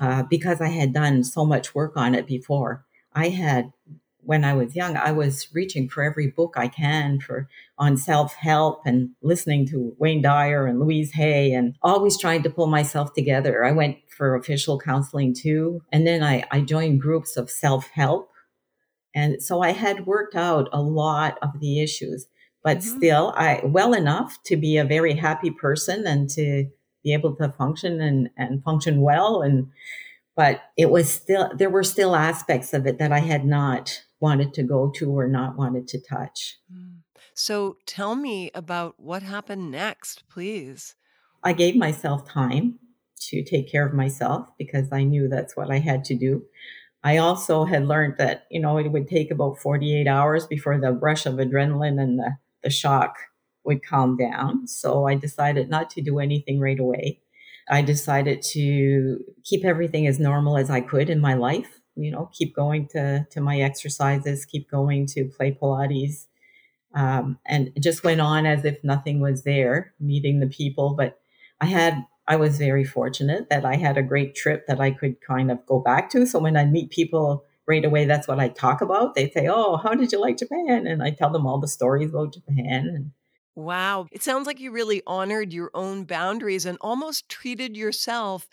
uh, 0.00 0.22
because 0.22 0.60
I 0.60 0.68
had 0.68 0.92
done 0.92 1.24
so 1.24 1.44
much 1.44 1.74
work 1.74 1.96
on 1.96 2.14
it 2.14 2.26
before. 2.26 2.84
I 3.14 3.28
had 3.28 3.72
when 4.20 4.44
I 4.44 4.52
was 4.52 4.76
young, 4.76 4.94
I 4.94 5.10
was 5.10 5.48
reaching 5.54 5.88
for 5.88 6.02
every 6.02 6.26
book 6.26 6.52
I 6.54 6.68
can 6.68 7.18
for 7.18 7.48
on 7.78 7.96
self 7.96 8.34
help 8.34 8.82
and 8.84 9.10
listening 9.22 9.66
to 9.68 9.94
Wayne 9.98 10.20
Dyer 10.20 10.66
and 10.66 10.78
Louise 10.78 11.12
Hay 11.12 11.52
and 11.52 11.76
always 11.82 12.18
trying 12.18 12.42
to 12.42 12.50
pull 12.50 12.66
myself 12.66 13.14
together. 13.14 13.64
I 13.64 13.72
went 13.72 13.96
for 14.06 14.34
official 14.34 14.78
counseling 14.78 15.34
too, 15.34 15.82
and 15.90 16.06
then 16.06 16.22
I, 16.22 16.44
I 16.50 16.60
joined 16.60 17.00
groups 17.00 17.38
of 17.38 17.50
self 17.50 17.88
help, 17.88 18.27
and 19.18 19.42
so 19.42 19.62
I 19.62 19.72
had 19.72 20.06
worked 20.06 20.34
out 20.34 20.68
a 20.72 20.80
lot 20.80 21.38
of 21.42 21.60
the 21.60 21.82
issues. 21.82 22.26
But 22.64 22.78
mm-hmm. 22.78 22.96
still, 22.96 23.32
I 23.36 23.60
well 23.64 23.92
enough 23.94 24.42
to 24.44 24.56
be 24.56 24.76
a 24.76 24.84
very 24.84 25.14
happy 25.14 25.50
person 25.50 26.06
and 26.06 26.28
to 26.30 26.66
be 27.02 27.12
able 27.12 27.34
to 27.36 27.50
function 27.52 28.00
and, 28.00 28.30
and 28.36 28.62
function 28.62 29.00
well 29.00 29.42
and 29.42 29.68
but 30.36 30.60
it 30.76 30.90
was 30.90 31.12
still 31.12 31.50
there 31.56 31.70
were 31.70 31.82
still 31.82 32.14
aspects 32.14 32.72
of 32.72 32.86
it 32.86 32.98
that 32.98 33.12
I 33.12 33.18
had 33.18 33.44
not 33.44 34.04
wanted 34.20 34.54
to 34.54 34.62
go 34.62 34.90
to 34.96 35.10
or 35.10 35.26
not 35.26 35.56
wanted 35.56 35.88
to 35.88 36.00
touch. 36.00 36.58
Mm. 36.72 36.98
So 37.34 37.76
tell 37.86 38.14
me 38.14 38.50
about 38.54 38.94
what 38.98 39.22
happened 39.22 39.70
next, 39.70 40.28
please. 40.28 40.94
I 41.42 41.52
gave 41.52 41.76
myself 41.76 42.28
time 42.28 42.78
to 43.30 43.44
take 43.44 43.70
care 43.70 43.86
of 43.86 43.94
myself 43.94 44.48
because 44.58 44.92
I 44.92 45.02
knew 45.04 45.28
that's 45.28 45.56
what 45.56 45.70
I 45.70 45.78
had 45.78 46.04
to 46.06 46.14
do. 46.14 46.44
I 47.04 47.18
also 47.18 47.64
had 47.64 47.86
learned 47.86 48.14
that, 48.18 48.46
you 48.50 48.60
know, 48.60 48.78
it 48.78 48.90
would 48.90 49.08
take 49.08 49.30
about 49.30 49.58
48 49.58 50.06
hours 50.06 50.46
before 50.46 50.78
the 50.78 50.92
rush 50.92 51.26
of 51.26 51.34
adrenaline 51.34 52.00
and 52.00 52.18
the, 52.18 52.36
the 52.62 52.70
shock 52.70 53.16
would 53.64 53.84
calm 53.84 54.16
down. 54.16 54.66
So 54.66 55.06
I 55.06 55.14
decided 55.14 55.68
not 55.68 55.90
to 55.90 56.02
do 56.02 56.18
anything 56.18 56.58
right 56.60 56.78
away. 56.78 57.20
I 57.70 57.82
decided 57.82 58.42
to 58.54 59.18
keep 59.44 59.64
everything 59.64 60.06
as 60.06 60.18
normal 60.18 60.56
as 60.56 60.70
I 60.70 60.80
could 60.80 61.10
in 61.10 61.20
my 61.20 61.34
life 61.34 61.78
you 61.98 62.10
know, 62.10 62.30
keep 62.32 62.54
going 62.54 62.86
to 62.88 63.26
to 63.30 63.40
my 63.40 63.60
exercises, 63.60 64.44
keep 64.44 64.70
going 64.70 65.06
to 65.06 65.24
play 65.24 65.52
Pilates, 65.60 66.26
um, 66.94 67.38
and 67.46 67.72
just 67.80 68.04
went 68.04 68.20
on 68.20 68.46
as 68.46 68.64
if 68.64 68.82
nothing 68.84 69.20
was 69.20 69.42
there, 69.42 69.92
meeting 70.00 70.40
the 70.40 70.46
people. 70.46 70.94
But 70.94 71.20
I 71.60 71.66
had 71.66 72.04
I 72.28 72.36
was 72.36 72.58
very 72.58 72.84
fortunate 72.84 73.48
that 73.48 73.64
I 73.64 73.76
had 73.76 73.96
a 73.96 74.02
great 74.02 74.34
trip 74.34 74.66
that 74.66 74.80
I 74.80 74.90
could 74.90 75.20
kind 75.22 75.50
of 75.50 75.64
go 75.66 75.80
back 75.80 76.10
to. 76.10 76.26
So 76.26 76.38
when 76.38 76.56
I 76.56 76.66
meet 76.66 76.90
people 76.90 77.44
right 77.66 77.84
away, 77.84 78.04
that's 78.04 78.28
what 78.28 78.38
I 78.38 78.48
talk 78.48 78.82
about. 78.82 79.14
They 79.14 79.30
say, 79.30 79.48
"Oh, 79.48 79.78
how 79.78 79.94
did 79.94 80.12
you 80.12 80.20
like 80.20 80.36
Japan?" 80.36 80.86
And 80.86 81.02
I 81.02 81.10
tell 81.10 81.30
them 81.30 81.46
all 81.46 81.58
the 81.58 81.66
stories 81.66 82.10
about 82.10 82.34
Japan. 82.34 82.86
And 82.94 83.10
wow, 83.56 84.06
it 84.12 84.22
sounds 84.22 84.46
like 84.46 84.60
you 84.60 84.70
really 84.70 85.02
honored 85.06 85.54
your 85.54 85.70
own 85.72 86.04
boundaries 86.04 86.66
and 86.66 86.76
almost 86.82 87.28
treated 87.30 87.76
yourself 87.76 88.46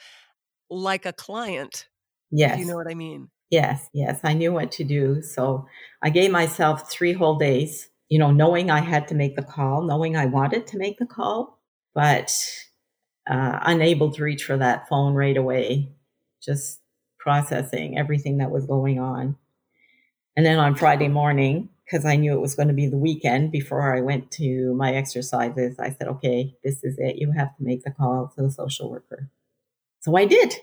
like 0.69 1.05
a 1.05 1.13
client. 1.13 1.89
Yes, 2.31 2.59
you 2.59 2.65
know 2.65 2.75
what 2.75 2.89
I 2.89 2.95
mean. 2.95 3.29
Yes, 3.49 3.89
yes, 3.93 4.19
I 4.23 4.33
knew 4.33 4.53
what 4.53 4.71
to 4.73 4.83
do. 4.83 5.21
So 5.21 5.67
I 6.01 6.09
gave 6.09 6.31
myself 6.31 6.89
three 6.89 7.13
whole 7.13 7.35
days, 7.35 7.89
you 8.09 8.19
know, 8.19 8.31
knowing 8.31 8.71
I 8.71 8.79
had 8.79 9.07
to 9.09 9.15
make 9.15 9.35
the 9.35 9.43
call, 9.43 9.83
knowing 9.83 10.15
I 10.15 10.25
wanted 10.25 10.65
to 10.67 10.77
make 10.77 10.97
the 10.97 11.05
call, 11.05 11.59
but 11.93 12.33
uh, 13.27 13.59
unable 13.63 14.11
to 14.11 14.23
reach 14.23 14.43
for 14.43 14.57
that 14.57 14.87
phone 14.87 15.13
right 15.13 15.37
away, 15.37 15.89
just 16.41 16.79
processing 17.19 17.97
everything 17.97 18.37
that 18.37 18.51
was 18.51 18.65
going 18.65 18.99
on. 18.99 19.35
And 20.35 20.45
then 20.45 20.59
on 20.59 20.75
Friday 20.75 21.07
morning, 21.07 21.69
because 21.85 22.05
I 22.05 22.15
knew 22.15 22.33
it 22.33 22.41
was 22.41 22.55
going 22.55 22.67
to 22.67 22.73
be 22.73 22.87
the 22.87 22.97
weekend 22.97 23.51
before 23.51 23.95
I 23.95 24.01
went 24.01 24.31
to 24.31 24.73
my 24.75 24.93
exercises, 24.93 25.79
I 25.79 25.91
said, 25.91 26.07
okay, 26.07 26.55
this 26.63 26.83
is 26.83 26.97
it. 26.97 27.17
You 27.17 27.31
have 27.31 27.55
to 27.57 27.63
make 27.63 27.83
the 27.83 27.91
call 27.91 28.31
to 28.35 28.41
the 28.41 28.51
social 28.51 28.89
worker. 28.89 29.29
So 30.01 30.15
I 30.15 30.25
did. 30.25 30.55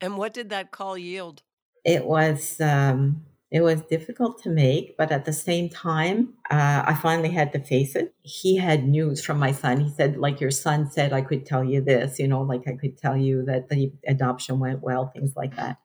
And 0.00 0.16
what 0.16 0.32
did 0.32 0.50
that 0.50 0.70
call 0.70 0.96
yield? 0.98 1.42
it 1.84 2.04
was 2.04 2.60
um, 2.60 3.24
it 3.50 3.62
was 3.62 3.82
difficult 3.82 4.40
to 4.42 4.48
make, 4.48 4.96
but 4.96 5.10
at 5.10 5.24
the 5.24 5.32
same 5.32 5.68
time, 5.68 6.34
uh, 6.50 6.84
I 6.86 6.94
finally 6.94 7.30
had 7.30 7.52
to 7.52 7.58
face 7.58 7.96
it. 7.96 8.14
He 8.22 8.56
had 8.56 8.86
news 8.86 9.24
from 9.24 9.38
my 9.38 9.50
son. 9.50 9.80
He 9.80 9.90
said, 9.90 10.16
like 10.16 10.40
your 10.40 10.52
son 10.52 10.88
said, 10.88 11.12
I 11.12 11.22
could 11.22 11.44
tell 11.44 11.64
you 11.64 11.80
this, 11.80 12.20
you 12.20 12.28
know, 12.28 12.42
like 12.42 12.68
I 12.68 12.76
could 12.76 12.96
tell 12.96 13.16
you 13.16 13.44
that 13.46 13.68
the 13.68 13.92
adoption 14.06 14.60
went 14.60 14.82
well, 14.82 15.08
things 15.08 15.34
like 15.36 15.56
that. 15.56 15.78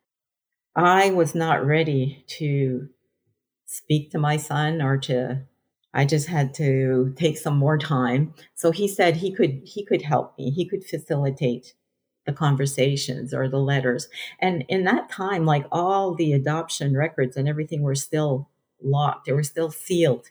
I 0.75 1.09
was 1.11 1.33
not 1.33 1.65
ready 1.65 2.23
to 2.37 2.89
speak 3.65 4.11
to 4.11 4.19
my 4.19 4.37
son 4.37 4.81
or 4.81 4.97
to 4.99 5.41
I 5.93 6.03
just 6.03 6.27
had 6.27 6.53
to 6.55 7.13
take 7.15 7.37
some 7.37 7.57
more 7.57 7.77
time. 7.77 8.33
So 8.53 8.71
he 8.71 8.87
said 8.87 9.15
he 9.15 9.31
could 9.31 9.61
he 9.63 9.85
could 9.85 10.01
help 10.01 10.37
me. 10.37 10.51
He 10.51 10.67
could 10.67 10.83
facilitate 10.83 11.73
the 12.25 12.33
conversations 12.33 13.33
or 13.33 13.47
the 13.47 13.59
letters. 13.59 14.07
And 14.39 14.65
in 14.67 14.83
that 14.85 15.09
time, 15.09 15.45
like 15.45 15.65
all 15.71 16.15
the 16.15 16.33
adoption 16.33 16.95
records 16.95 17.37
and 17.37 17.47
everything 17.47 17.81
were 17.81 17.95
still 17.95 18.49
locked, 18.81 19.25
they 19.25 19.31
were 19.31 19.43
still 19.43 19.71
sealed. 19.71 20.27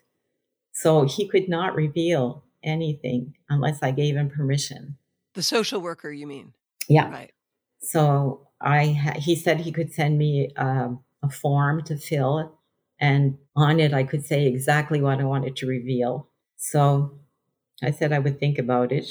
So 0.73 1.05
he 1.05 1.29
could 1.29 1.49
not 1.49 1.75
reveal 1.75 2.45
anything 2.63 3.35
unless 3.49 3.83
I 3.83 3.93
gave 3.93 4.17
him 4.17 4.31
permission. 4.31 4.97
The 5.35 5.43
social 5.43 5.81
worker, 5.81 6.11
you 6.11 6.27
mean? 6.27 6.53
Yeah. 6.89 7.11
Right. 7.11 7.33
So 7.81 8.49
I, 8.61 8.93
ha- 8.93 9.19
he 9.19 9.37
said 9.37 9.61
he 9.61 9.73
could 9.73 9.93
send 9.93 10.19
me 10.19 10.51
um, 10.57 11.01
a 11.23 11.31
form 11.31 11.83
to 11.85 11.97
fill, 11.97 12.59
and 12.99 13.39
on 13.55 13.81
it 13.81 13.93
I 13.93 14.05
could 14.05 14.25
say 14.25 14.47
exactly 14.47 15.01
what 15.01 15.21
I 15.21 15.25
wanted 15.25 15.57
to 15.57 15.67
reveal. 15.67 16.29
So 16.57 17.19
I 17.83 17.91
said 17.91 18.13
I 18.13 18.19
would 18.19 18.41
think 18.41 18.59
about 18.59 18.93
it. 18.93 19.07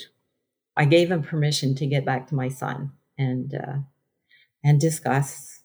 I 0.75 0.85
gave 0.85 1.11
him 1.11 1.23
permission 1.23 1.75
to 1.75 1.85
get 1.85 2.05
back 2.05 2.27
to 2.27 2.35
my 2.35 2.47
son 2.49 2.91
and 3.17 3.53
uh, 3.53 3.77
and 4.63 4.79
discuss, 4.79 5.63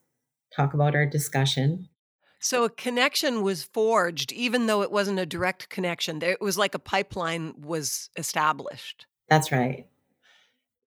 talk 0.54 0.74
about 0.74 0.94
our 0.94 1.06
discussion. 1.06 1.88
So 2.40 2.64
a 2.64 2.70
connection 2.70 3.42
was 3.42 3.64
forged, 3.64 4.32
even 4.32 4.66
though 4.66 4.82
it 4.82 4.92
wasn't 4.92 5.18
a 5.18 5.26
direct 5.26 5.68
connection. 5.68 6.22
It 6.22 6.40
was 6.40 6.56
like 6.56 6.74
a 6.74 6.78
pipeline 6.78 7.54
was 7.60 8.10
established. 8.16 9.06
That's 9.28 9.50
right. 9.50 9.86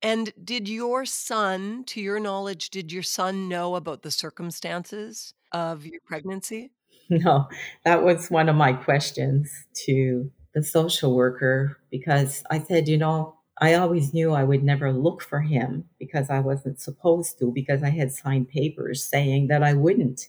And 0.01 0.33
did 0.43 0.69
your 0.69 1.05
son, 1.07 1.85
to 1.87 2.01
your 2.01 2.21
knowledge, 2.21 2.71
did 2.71 2.93
your 2.93 3.03
son 3.03 3.49
know 3.49 3.75
about 3.75 4.03
the 4.03 4.11
circumstances 4.11 5.35
of 5.53 5.87
your 5.87 6.01
pregnancy? 6.07 6.71
No, 7.11 7.49
that 7.85 8.03
was 8.03 8.31
one 8.31 8.49
of 8.49 8.57
my 8.57 8.73
questions 8.73 9.53
to 9.85 10.31
the 10.55 10.63
social 10.63 11.15
worker 11.15 11.77
because 11.91 12.43
I 12.51 12.61
said, 12.61 12.89
you 12.89 12.97
know, 12.97 13.37
I 13.59 13.75
always 13.75 14.13
knew 14.13 14.33
I 14.33 14.45
would 14.45 14.65
never 14.65 14.93
look 14.93 15.23
for 15.23 15.41
him 15.41 15.85
because 15.99 16.29
I 16.29 16.41
wasn't 16.41 16.81
supposed 16.81 17.39
to, 17.39 17.53
because 17.53 17.83
I 17.83 17.91
had 17.91 18.13
signed 18.13 18.49
papers 18.49 19.05
saying 19.05 19.49
that 19.49 19.63
I 19.63 19.75
wouldn't. 19.75 20.29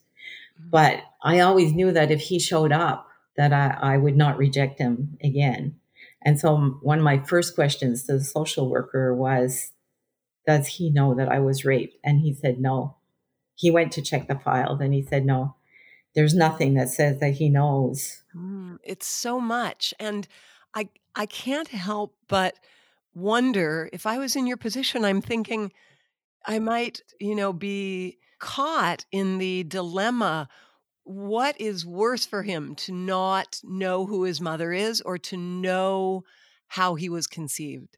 Mm-hmm. 0.60 0.70
But 0.70 1.00
I 1.24 1.39
always 1.39 1.74
knew 1.74 1.91
that 1.91 2.12
if 2.12 2.22
he 2.22 2.39
showed 2.39 2.72
up, 2.72 3.08
that 3.36 3.51
I, 3.51 3.96
I 3.96 3.98
would 3.98 4.15
not 4.15 4.38
reject 4.38 4.79
him 4.79 5.17
again. 5.24 5.75
And 6.22 6.39
so 6.39 6.58
one 6.82 7.00
of 7.00 7.03
my 7.03 7.20
first 7.20 7.55
questions 7.55 8.03
to 8.03 8.13
the 8.13 8.24
social 8.24 8.70
worker 8.70 9.13
was, 9.13 9.72
Does 10.48 10.67
he 10.67 10.89
know 10.89 11.13
that 11.15 11.29
I 11.29 11.39
was 11.39 11.65
raped? 11.65 11.98
And 12.03 12.22
he 12.22 12.34
said, 12.34 12.60
No. 12.60 12.98
He 13.55 13.72
went 13.72 13.91
to 13.94 14.01
check 14.01 14.27
the 14.27 14.39
files 14.39 14.82
and 14.82 14.94
he 14.94 15.01
said, 15.01 15.25
No, 15.25 15.55
there's 16.15 16.34
nothing 16.34 16.74
that 16.75 16.89
says 16.89 17.20
that 17.20 17.34
he 17.34 17.50
knows. 17.50 18.24
Mm, 18.36 18.77
it's 18.84 19.08
so 19.08 19.39
much. 19.39 19.94
And 20.00 20.27
I 20.74 20.89
I 21.15 21.25
can't 21.25 21.67
help 21.67 22.15
but 22.27 22.55
wonder 23.15 23.89
if 23.91 24.05
I 24.05 24.17
was 24.17 24.36
in 24.36 24.45
your 24.45 24.57
position, 24.57 25.03
I'm 25.05 25.22
thinking 25.22 25.72
I 26.45 26.60
might, 26.60 27.01
you 27.19 27.34
know, 27.34 27.53
be 27.53 28.19
caught 28.39 29.05
in 29.12 29.39
the 29.39 29.63
dilemma. 29.63 30.48
What 31.03 31.60
is 31.60 31.86
worse 31.86 32.25
for 32.25 32.43
him 32.43 32.75
to 32.75 32.91
not 32.91 33.60
know 33.63 34.05
who 34.05 34.24
his 34.24 34.41
mother 34.41 34.74
is 34.74 35.01
or 35.01 35.17
to 35.19 35.38
know 35.38 36.24
how 36.67 36.95
he 36.95 37.10
was 37.10 37.25
conceived? 37.25 37.98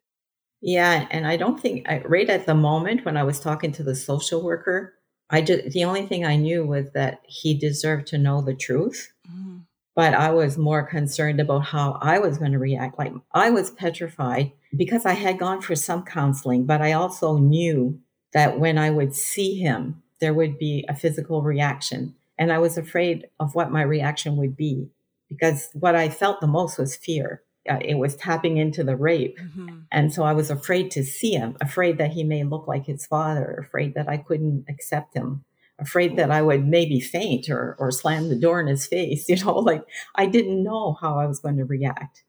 Yeah, 0.60 1.06
and 1.10 1.26
I 1.26 1.36
don't 1.36 1.60
think 1.60 1.86
right 2.04 2.28
at 2.28 2.46
the 2.46 2.54
moment 2.54 3.04
when 3.04 3.16
I 3.16 3.22
was 3.22 3.40
talking 3.40 3.72
to 3.72 3.82
the 3.82 3.94
social 3.94 4.42
worker, 4.42 4.94
I 5.30 5.40
just 5.42 5.70
the 5.70 5.84
only 5.84 6.06
thing 6.06 6.24
I 6.24 6.36
knew 6.36 6.66
was 6.66 6.90
that 6.92 7.20
he 7.26 7.54
deserved 7.54 8.08
to 8.08 8.18
know 8.18 8.42
the 8.42 8.54
truth. 8.54 9.12
Mm. 9.30 9.66
But 9.98 10.14
I 10.14 10.30
was 10.30 10.56
more 10.56 10.84
concerned 10.84 11.40
about 11.40 11.64
how 11.64 11.98
I 12.00 12.20
was 12.20 12.38
going 12.38 12.52
to 12.52 12.58
react. 12.60 13.00
Like 13.00 13.12
I 13.34 13.50
was 13.50 13.72
petrified 13.72 14.52
because 14.76 15.04
I 15.04 15.14
had 15.14 15.40
gone 15.40 15.60
for 15.60 15.74
some 15.74 16.04
counseling, 16.04 16.66
but 16.66 16.80
I 16.80 16.92
also 16.92 17.36
knew 17.36 17.98
that 18.32 18.60
when 18.60 18.78
I 18.78 18.90
would 18.90 19.12
see 19.12 19.58
him, 19.58 20.00
there 20.20 20.32
would 20.32 20.56
be 20.56 20.84
a 20.88 20.94
physical 20.94 21.42
reaction. 21.42 22.14
And 22.38 22.52
I 22.52 22.60
was 22.60 22.78
afraid 22.78 23.26
of 23.40 23.56
what 23.56 23.72
my 23.72 23.82
reaction 23.82 24.36
would 24.36 24.56
be 24.56 24.88
because 25.28 25.68
what 25.72 25.96
I 25.96 26.10
felt 26.10 26.40
the 26.40 26.46
most 26.46 26.78
was 26.78 26.94
fear. 26.94 27.42
uh, 27.68 27.78
it 27.80 27.96
was 27.96 28.14
tapping 28.14 28.56
into 28.56 28.84
the 28.84 28.96
rape. 28.96 29.36
Mm-hmm. 29.40 29.80
And 29.90 30.14
so 30.14 30.22
I 30.22 30.32
was 30.32 30.48
afraid 30.48 30.92
to 30.92 31.04
see 31.04 31.32
him, 31.32 31.56
afraid 31.60 31.98
that 31.98 32.12
he 32.12 32.24
may 32.24 32.44
look 32.44 32.68
like 32.68 32.86
his 32.86 33.04
father, 33.04 33.64
afraid 33.66 33.94
that 33.94 34.08
I 34.08 34.16
couldn't 34.16 34.64
accept 34.68 35.14
him, 35.14 35.44
afraid 35.78 36.16
that 36.16 36.30
I 36.30 36.42
would 36.42 36.66
maybe 36.66 37.00
faint 37.00 37.48
or, 37.48 37.76
or 37.78 37.90
slam 37.90 38.28
the 38.28 38.36
door 38.36 38.60
in 38.60 38.66
his 38.66 38.86
face. 38.86 39.28
You 39.28 39.36
know, 39.44 39.58
like 39.58 39.84
I 40.14 40.26
didn't 40.26 40.62
know 40.62 40.96
how 41.00 41.18
I 41.18 41.26
was 41.26 41.38
going 41.38 41.56
to 41.58 41.64
react. 41.64 42.24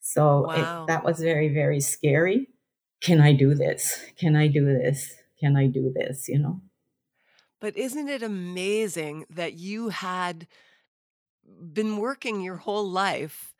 So 0.00 0.46
wow. 0.46 0.84
it, 0.84 0.86
that 0.86 1.04
was 1.04 1.20
very, 1.20 1.48
very 1.52 1.80
scary. 1.80 2.48
Can 3.00 3.20
I 3.20 3.32
do 3.32 3.54
this? 3.54 4.00
Can 4.18 4.34
I 4.36 4.48
do 4.48 4.64
this? 4.64 5.14
Can 5.38 5.56
I 5.56 5.66
do 5.66 5.92
this? 5.94 6.28
You 6.28 6.38
know? 6.38 6.60
But 7.60 7.76
isn't 7.76 8.08
it 8.08 8.22
amazing 8.22 9.26
that 9.30 9.54
you 9.54 9.90
had 9.90 10.46
been 11.72 11.96
working 11.96 12.40
your 12.40 12.56
whole 12.56 12.88
life 12.88 13.54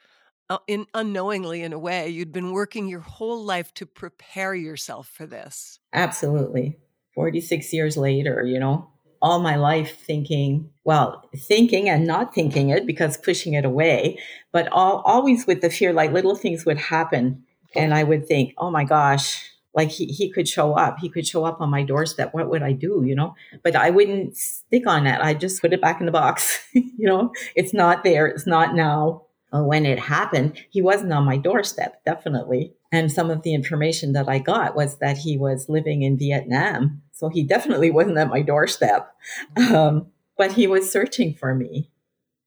uh, 0.51 0.59
in 0.67 0.87
unknowingly 0.95 1.63
in 1.63 1.73
a 1.73 1.79
way 1.79 2.09
you'd 2.09 2.33
been 2.33 2.53
working 2.53 2.89
your 2.89 3.01
whole 3.01 3.45
life 3.45 3.73
to 3.75 3.87
prepare 3.87 4.55
yourself 4.55 5.09
for 5.09 5.27
this 5.27 5.79
absolutely 5.93 6.77
46 7.15 7.73
years 7.73 7.97
later 7.97 8.45
you 8.45 8.59
know 8.59 8.91
all 9.21 9.41
my 9.41 9.57
life 9.57 9.99
thinking 10.05 10.71
well 10.85 11.29
thinking 11.37 11.89
and 11.89 12.07
not 12.07 12.35
thinking 12.35 12.71
it 12.71 12.87
because 12.87 13.17
pushing 13.17 13.55
it 13.55 13.65
away 13.65 14.19
but 14.53 14.69
all, 14.73 15.03
always 15.05 15.47
with 15.47 15.61
the 15.61 15.71
fear 15.71 15.93
like 15.93 16.13
little 16.13 16.35
things 16.35 16.65
would 16.65 16.79
happen. 16.79 17.45
And 17.75 17.93
i 17.93 18.03
would 18.03 18.27
think 18.27 18.55
oh 18.59 18.71
my 18.71 18.85
gosh 18.85 19.45
like 19.75 19.91
he, 19.91 20.07
he 20.07 20.33
could 20.33 20.49
show 20.49 20.73
up. 20.73 20.99
He 20.99 21.09
could 21.09 21.27
show 21.27 21.45
up 21.45 21.61
on 21.61 21.71
my 21.71 21.85
doorstep. 21.85 22.33
What 22.33 22.49
would 22.51 22.63
i 22.63 22.73
do 22.73 23.03
you 23.07 23.15
know? 23.15 23.35
But 23.63 23.77
i 23.77 23.91
wouldn't 23.91 24.37
stick 24.37 24.87
on 24.87 25.05
that. 25.05 25.23
I 25.23 25.35
just 25.35 25.61
put 25.61 25.73
it 25.73 25.81
back 25.81 26.01
in 26.01 26.07
the 26.07 26.13
box 26.13 26.67
you 26.73 27.07
know? 27.07 27.33
It's 27.55 27.75
not 27.75 28.05
there. 28.05 28.27
It's 28.27 28.47
not 28.47 28.75
now. 28.75 29.25
When 29.51 29.87
it 29.87 29.99
happened 29.99 30.63
he 30.69 30.83
wasn't 30.83 31.13
on 31.13 31.25
my 31.25 31.39
doorstep 31.39 32.05
definitely. 32.05 32.75
And 32.93 33.13
some 33.13 33.31
of 33.31 33.43
the 33.43 33.55
information 33.55 34.13
that 34.13 34.29
i 34.29 34.39
got 34.39 34.77
was 34.77 34.99
that 34.99 35.19
he 35.19 35.39
was 35.39 35.69
living 35.69 36.03
in 36.03 36.19
vietnam 36.19 37.03
so 37.19 37.29
he 37.29 37.43
definitely 37.43 37.91
wasn't 37.91 38.17
at 38.17 38.29
my 38.29 38.43
doorstep 38.43 39.15
um, 39.57 40.07
but 40.37 40.53
he 40.53 40.67
was 40.67 40.91
searching 40.91 41.35
for 41.35 41.55
me 41.55 41.91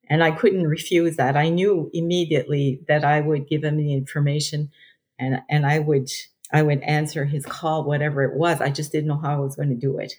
and 0.10 0.24
i 0.24 0.32
couldn't 0.32 0.68
refuse 0.68 1.18
that 1.18 1.38
i 1.38 1.50
knew 1.50 1.90
immediately 1.94 2.82
that 2.88 3.04
i 3.04 3.22
would 3.22 3.48
give 3.48 3.64
him 3.64 3.78
the 3.78 3.94
information 3.94 4.72
and 5.20 5.42
and 5.50 5.66
i 5.66 5.80
would 5.80 6.10
I 6.54 6.64
would 6.64 6.82
answer 6.82 7.26
his 7.26 7.46
call, 7.46 7.84
whatever 7.84 8.24
it 8.24 8.36
was. 8.36 8.62
I 8.62 8.70
just 8.70 8.92
didn't 8.92 9.08
know 9.08 9.18
how 9.18 9.36
I 9.36 9.40
was 9.40 9.56
going 9.56 9.70
to 9.70 9.76
do 9.76 9.98
it. 10.00 10.14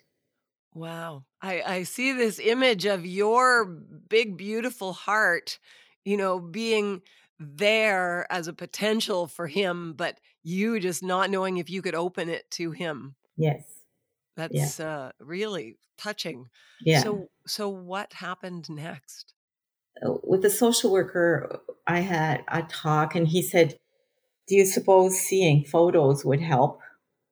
Wow. 0.75 1.25
I, 1.43 1.63
I 1.63 1.83
see 1.83 2.13
this 2.13 2.39
image 2.39 2.87
of 2.87 3.05
your 3.05 3.67
big, 3.67 4.37
beautiful 4.39 4.95
heart, 4.95 5.59
you 6.05 6.17
know, 6.17 6.41
being 6.41 7.03
there 7.39 8.27
as 8.31 8.49
a 8.49 8.55
potential 8.55 9.27
for 9.27 9.47
him, 9.47 9.93
but 9.95 10.19
you 10.43 10.81
just 10.81 11.03
not 11.03 11.31
knowing 11.31 11.59
if 11.59 11.69
you 11.69 11.83
could 11.83 11.95
open 11.95 12.29
it 12.29 12.51
to 12.53 12.71
him. 12.71 13.15
Yes. 13.37 13.63
That's 14.37 14.79
yeah. 14.79 14.89
uh, 14.89 15.11
really 15.21 15.77
touching. 15.99 16.47
Yeah. 16.81 17.03
So, 17.03 17.29
so 17.47 17.69
what 17.69 18.13
happened 18.15 18.69
next? 18.71 19.35
Uh, 20.05 20.15
with 20.25 20.43
the 20.43 20.51
social 20.51 20.91
worker, 20.91 21.61
I 21.87 22.01
had 22.01 22.45
a 22.49 22.63
talk, 22.63 23.15
and 23.15 23.29
he 23.29 23.43
said, 23.43 23.79
do 24.49 24.57
you 24.57 24.67
suppose 24.67 25.19
seeing 25.19 25.65
photos 25.65 26.25
would 26.25 26.41
help? 26.41 26.81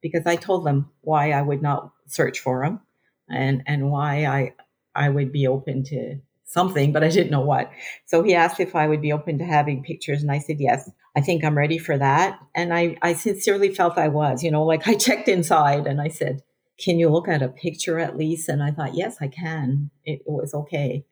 Because 0.03 0.27
I 0.27 0.37
told 0.37 0.65
them 0.65 0.91
why 1.01 1.33
I 1.33 1.43
would 1.43 1.63
not 1.63 1.93
search 2.07 2.39
for 2.39 2.65
them 2.65 2.81
and, 3.29 3.63
and 3.67 3.91
why 3.91 4.27
I, 4.27 4.55
I 4.95 5.09
would 5.09 5.33
be 5.33 5.47
open 5.47 5.85
to 5.85 6.21
something, 6.45 6.93
but 6.93 7.05
I 7.05 7.09
didn't 7.09 7.31
know 7.31 7.41
what. 7.41 7.71
So 8.07 8.23
he 8.23 8.35
asked 8.35 8.61
if 8.61 8.75
I 8.75 8.87
would 8.87 9.03
be 9.03 9.13
open 9.13 9.39
to 9.39 9.45
having 9.45 9.83
pictures. 9.83 10.23
And 10.23 10.31
I 10.31 10.39
said, 10.39 10.57
yes, 10.59 10.91
I 11.17 11.21
think 11.21 11.45
I'm 11.45 11.57
ready 11.57 11.79
for 11.79 11.97
that. 11.99 12.39
And 12.55 12.73
I, 12.73 12.97
I 13.03 13.15
sincerely 13.15 13.75
felt 13.75 13.99
I 13.99 14.09
was, 14.09 14.43
you 14.43 14.51
know, 14.51 14.65
like 14.65 14.87
I 14.89 14.95
checked 14.95 15.29
inside 15.29 15.87
and 15.87 16.01
I 16.01 16.09
said, 16.09 16.43
can 16.81 16.99
you 16.99 17.09
look 17.11 17.29
at 17.29 17.43
a 17.43 17.49
picture 17.49 17.99
at 17.99 18.17
least? 18.17 18.49
And 18.49 18.63
I 18.63 18.71
thought, 18.71 18.95
yes, 18.95 19.19
I 19.21 19.29
can. 19.29 19.91
It, 20.05 20.21
it 20.21 20.31
was 20.31 20.55
okay. 20.55 21.05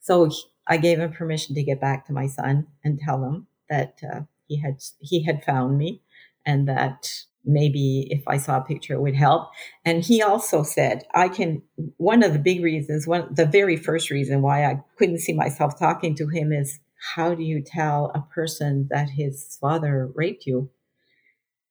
So 0.00 0.30
I 0.66 0.76
gave 0.76 0.98
him 0.98 1.12
permission 1.12 1.54
to 1.54 1.62
get 1.62 1.80
back 1.80 2.06
to 2.06 2.12
my 2.12 2.26
son 2.26 2.66
and 2.84 2.98
tell 2.98 3.24
him 3.24 3.46
that 3.68 3.98
uh, 4.08 4.20
he 4.46 4.60
had 4.60 4.80
he 5.00 5.24
had 5.24 5.44
found 5.44 5.78
me 5.78 6.02
and 6.44 6.68
that 6.68 7.10
maybe 7.44 8.08
if 8.10 8.26
I 8.26 8.38
saw 8.38 8.58
a 8.58 8.64
picture 8.64 8.94
it 8.94 9.00
would 9.00 9.14
help. 9.14 9.50
And 9.84 10.04
he 10.04 10.22
also 10.22 10.62
said, 10.62 11.04
I 11.14 11.28
can 11.28 11.62
one 11.96 12.22
of 12.22 12.32
the 12.32 12.38
big 12.38 12.62
reasons, 12.62 13.06
one 13.06 13.28
the 13.32 13.46
very 13.46 13.76
first 13.76 14.10
reason 14.10 14.42
why 14.42 14.64
I 14.64 14.82
couldn't 14.96 15.20
see 15.20 15.32
myself 15.32 15.78
talking 15.78 16.14
to 16.16 16.28
him 16.28 16.52
is 16.52 16.80
how 17.14 17.34
do 17.34 17.42
you 17.42 17.62
tell 17.62 18.10
a 18.14 18.20
person 18.34 18.88
that 18.90 19.10
his 19.10 19.58
father 19.60 20.10
raped 20.14 20.46
you? 20.46 20.70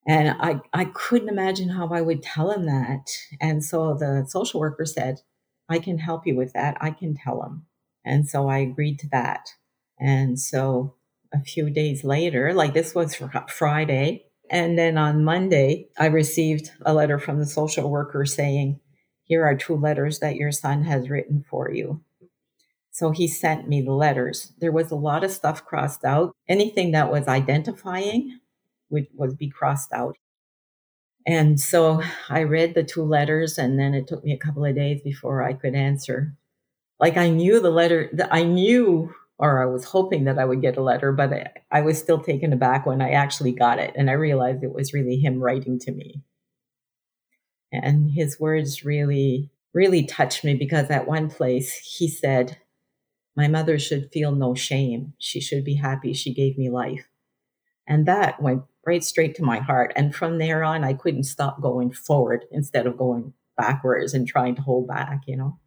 And 0.08 0.30
I, 0.40 0.62
I 0.72 0.86
couldn't 0.86 1.30
imagine 1.30 1.70
how 1.70 1.90
I 1.90 2.02
would 2.02 2.22
tell 2.22 2.52
him 2.52 2.66
that. 2.66 3.08
And 3.42 3.64
so 3.64 3.96
the 3.96 4.26
social 4.28 4.60
worker 4.60 4.86
said, 4.86 5.22
I 5.68 5.80
can 5.80 5.98
help 5.98 6.28
you 6.28 6.36
with 6.36 6.54
that. 6.54 6.78
I 6.80 6.92
can 6.92 7.16
tell 7.16 7.42
him. 7.42 7.66
And 8.06 8.28
so 8.28 8.48
I 8.48 8.60
agreed 8.60 9.00
to 9.00 9.10
that. 9.10 9.50
And 10.00 10.40
so 10.40 10.96
a 11.34 11.42
few 11.42 11.72
days 11.72 12.04
later, 12.04 12.54
like 12.54 12.74
this 12.74 12.94
was 12.94 13.20
Friday. 13.50 14.26
And 14.52 14.78
then 14.78 14.98
on 14.98 15.26
Monday, 15.26 15.88
I 15.98 16.06
received 16.06 16.70
a 16.86 16.94
letter 16.94 17.18
from 17.18 17.40
the 17.40 17.48
social 17.48 17.90
worker 17.90 18.26
saying, 18.26 18.80
Here 19.24 19.44
are 19.44 19.56
two 19.56 19.76
letters 19.76 20.20
that 20.20 20.36
your 20.36 20.52
son 20.52 20.84
has 20.84 21.10
written 21.10 21.44
for 21.50 21.72
you. 21.72 22.02
So 22.92 23.10
he 23.10 23.28
sent 23.28 23.68
me 23.68 23.82
the 23.82 23.92
letters. 23.92 24.54
There 24.60 24.72
was 24.72 24.92
a 24.92 24.96
lot 24.96 25.24
of 25.24 25.32
stuff 25.32 25.66
crossed 25.66 26.06
out. 26.06 26.32
Anything 26.48 26.92
that 26.92 27.12
was 27.12 27.28
identifying 27.28 28.40
would 28.90 29.08
was 29.14 29.36
be 29.36 29.50
crossed 29.50 29.94
out. 29.94 30.18
And 31.28 31.60
so 31.60 32.02
I 32.30 32.44
read 32.44 32.76
the 32.76 32.84
two 32.84 33.04
letters, 33.04 33.58
and 33.58 33.80
then 33.80 33.94
it 33.94 34.08
took 34.08 34.24
me 34.24 34.32
a 34.34 34.38
couple 34.38 34.64
of 34.64 34.76
days 34.76 35.02
before 35.02 35.42
I 35.44 35.54
could 35.54 35.76
answer. 35.76 36.36
Like 37.00 37.18
I 37.18 37.30
knew 37.30 37.60
the 37.60 37.72
letter, 37.72 38.10
I 38.32 38.44
knew 38.44 39.14
or 39.38 39.62
I 39.62 39.66
was 39.66 39.86
hoping 39.86 40.26
that 40.26 40.40
I 40.40 40.46
would 40.46 40.62
get 40.62 40.78
a 40.78 40.84
letter, 40.84 41.12
but 41.12 41.34
I, 41.34 41.52
I, 41.72 41.82
was 41.82 42.00
still 42.00 42.20
taken 42.20 42.54
aback 42.54 42.86
when 42.86 43.02
I 43.02 43.12
actually 43.12 43.52
got 43.52 43.80
it. 43.80 43.94
And 43.96 44.10
I 44.10 44.14
realized 44.14 44.64
it 44.64 44.74
was 44.74 44.94
really 44.94 45.18
him 45.18 45.40
writing 45.42 45.78
to 45.80 45.92
me. 45.92 46.22
And 47.72 48.12
his 48.12 48.40
words 48.40 48.86
really, 48.86 49.50
really 49.74 50.06
touched 50.06 50.46
me 50.46 50.56
because 50.56 50.90
at 50.90 51.08
one 51.08 51.30
place 51.30 51.74
he 51.76 52.08
said, 52.08 52.58
My 53.36 53.50
mother 53.50 53.78
should 53.78 54.12
feel 54.14 54.32
no 54.32 54.56
shame. 54.56 55.14
She 55.18 55.42
should 55.42 55.66
be 55.66 55.76
happy 55.76 56.14
she 56.14 56.34
gave 56.34 56.58
me 56.58 56.70
life. 56.70 57.10
And 57.86 58.06
that 58.06 58.42
went 58.42 58.64
right 58.86 59.04
straight 59.04 59.36
to 59.36 59.44
my 59.44 59.60
heart. 59.60 59.92
And 59.96 60.14
from 60.14 60.38
there 60.38 60.64
on, 60.64 60.84
I 60.84 60.94
couldn't 60.94 61.24
stop 61.24 61.62
going 61.62 61.92
forward 61.92 62.46
instead 62.52 62.88
of 62.88 62.98
going 62.98 63.34
backwards 63.58 64.14
and 64.14 64.28
trying 64.28 64.56
to 64.56 64.62
hold 64.62 64.88
back, 64.88 65.22
you 65.28 65.38
know? 65.38 65.60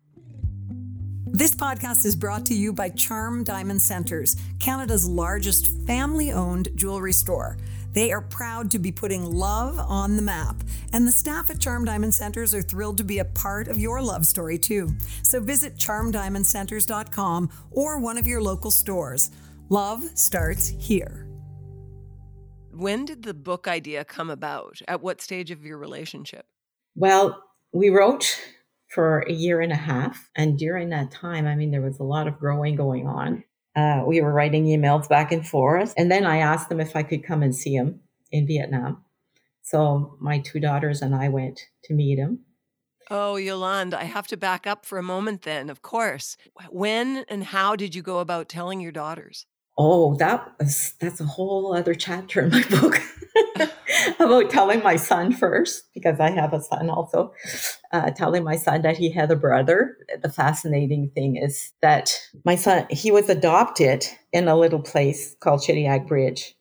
This 1.30 1.54
podcast 1.54 2.06
is 2.06 2.16
brought 2.16 2.46
to 2.46 2.54
you 2.54 2.72
by 2.72 2.88
Charm 2.88 3.44
Diamond 3.44 3.82
Centres, 3.82 4.34
Canada's 4.58 5.06
largest 5.06 5.66
family 5.86 6.32
owned 6.32 6.68
jewelry 6.74 7.12
store. 7.12 7.58
They 7.92 8.12
are 8.12 8.22
proud 8.22 8.70
to 8.72 8.78
be 8.78 8.92
putting 8.92 9.24
love 9.24 9.78
on 9.78 10.16
the 10.16 10.22
map, 10.22 10.56
and 10.92 11.06
the 11.06 11.12
staff 11.12 11.50
at 11.50 11.60
Charm 11.60 11.84
Diamond 11.84 12.14
Centres 12.14 12.54
are 12.54 12.62
thrilled 12.62 12.98
to 12.98 13.04
be 13.04 13.18
a 13.18 13.24
part 13.24 13.68
of 13.68 13.78
your 13.78 14.00
love 14.00 14.26
story 14.26 14.58
too. 14.58 14.90
So 15.22 15.38
visit 15.38 15.76
charmdiamondcentres.com 15.76 17.50
or 17.70 17.98
one 17.98 18.18
of 18.18 18.26
your 18.26 18.40
local 18.40 18.70
stores. 18.70 19.30
Love 19.68 20.02
starts 20.14 20.68
here. 20.68 21.27
When 22.78 23.04
did 23.04 23.24
the 23.24 23.34
book 23.34 23.66
idea 23.66 24.04
come 24.04 24.30
about? 24.30 24.82
At 24.86 25.02
what 25.02 25.20
stage 25.20 25.50
of 25.50 25.64
your 25.64 25.78
relationship? 25.78 26.46
Well, 26.94 27.42
we 27.72 27.88
wrote 27.88 28.40
for 28.94 29.24
a 29.26 29.32
year 29.32 29.60
and 29.60 29.72
a 29.72 29.76
half. 29.76 30.30
And 30.36 30.56
during 30.56 30.90
that 30.90 31.10
time, 31.10 31.48
I 31.48 31.56
mean, 31.56 31.72
there 31.72 31.82
was 31.82 31.98
a 31.98 32.04
lot 32.04 32.28
of 32.28 32.38
growing 32.38 32.76
going 32.76 33.08
on. 33.08 33.42
Uh, 33.74 34.04
we 34.06 34.20
were 34.20 34.32
writing 34.32 34.66
emails 34.66 35.08
back 35.08 35.32
and 35.32 35.44
forth. 35.44 35.92
And 35.96 36.08
then 36.08 36.24
I 36.24 36.36
asked 36.36 36.68
them 36.68 36.78
if 36.78 36.94
I 36.94 37.02
could 37.02 37.26
come 37.26 37.42
and 37.42 37.52
see 37.52 37.74
him 37.74 37.98
in 38.30 38.46
Vietnam. 38.46 39.04
So 39.62 40.16
my 40.20 40.38
two 40.38 40.60
daughters 40.60 41.02
and 41.02 41.16
I 41.16 41.30
went 41.30 41.58
to 41.86 41.94
meet 41.94 42.20
him. 42.20 42.44
Oh, 43.10 43.34
Yolande, 43.34 43.94
I 43.94 44.04
have 44.04 44.28
to 44.28 44.36
back 44.36 44.68
up 44.68 44.86
for 44.86 44.98
a 44.98 45.02
moment 45.02 45.42
then, 45.42 45.68
of 45.68 45.82
course. 45.82 46.36
When 46.70 47.24
and 47.28 47.42
how 47.42 47.74
did 47.74 47.96
you 47.96 48.02
go 48.02 48.20
about 48.20 48.48
telling 48.48 48.80
your 48.80 48.92
daughters? 48.92 49.46
Oh, 49.80 50.16
that 50.16 50.52
was 50.58 50.94
that's 51.00 51.20
a 51.20 51.24
whole 51.24 51.72
other 51.74 51.94
chapter 51.94 52.40
in 52.42 52.50
my 52.50 52.62
book 52.70 53.00
about 54.18 54.50
telling 54.50 54.82
my 54.82 54.96
son 54.96 55.32
first 55.32 55.84
because 55.94 56.18
I 56.18 56.30
have 56.30 56.52
a 56.52 56.60
son 56.60 56.90
also. 56.90 57.32
Uh, 57.92 58.10
telling 58.10 58.44
my 58.44 58.56
son 58.56 58.82
that 58.82 58.98
he 58.98 59.10
had 59.10 59.30
a 59.30 59.36
brother. 59.36 59.96
The 60.20 60.28
fascinating 60.30 61.10
thing 61.14 61.36
is 61.36 61.72
that 61.80 62.10
my 62.44 62.56
son 62.56 62.86
he 62.90 63.12
was 63.12 63.28
adopted 63.30 64.04
in 64.32 64.48
a 64.48 64.56
little 64.56 64.82
place 64.82 65.36
called 65.40 65.60
Shediac 65.60 66.08
Bridge, 66.08 66.56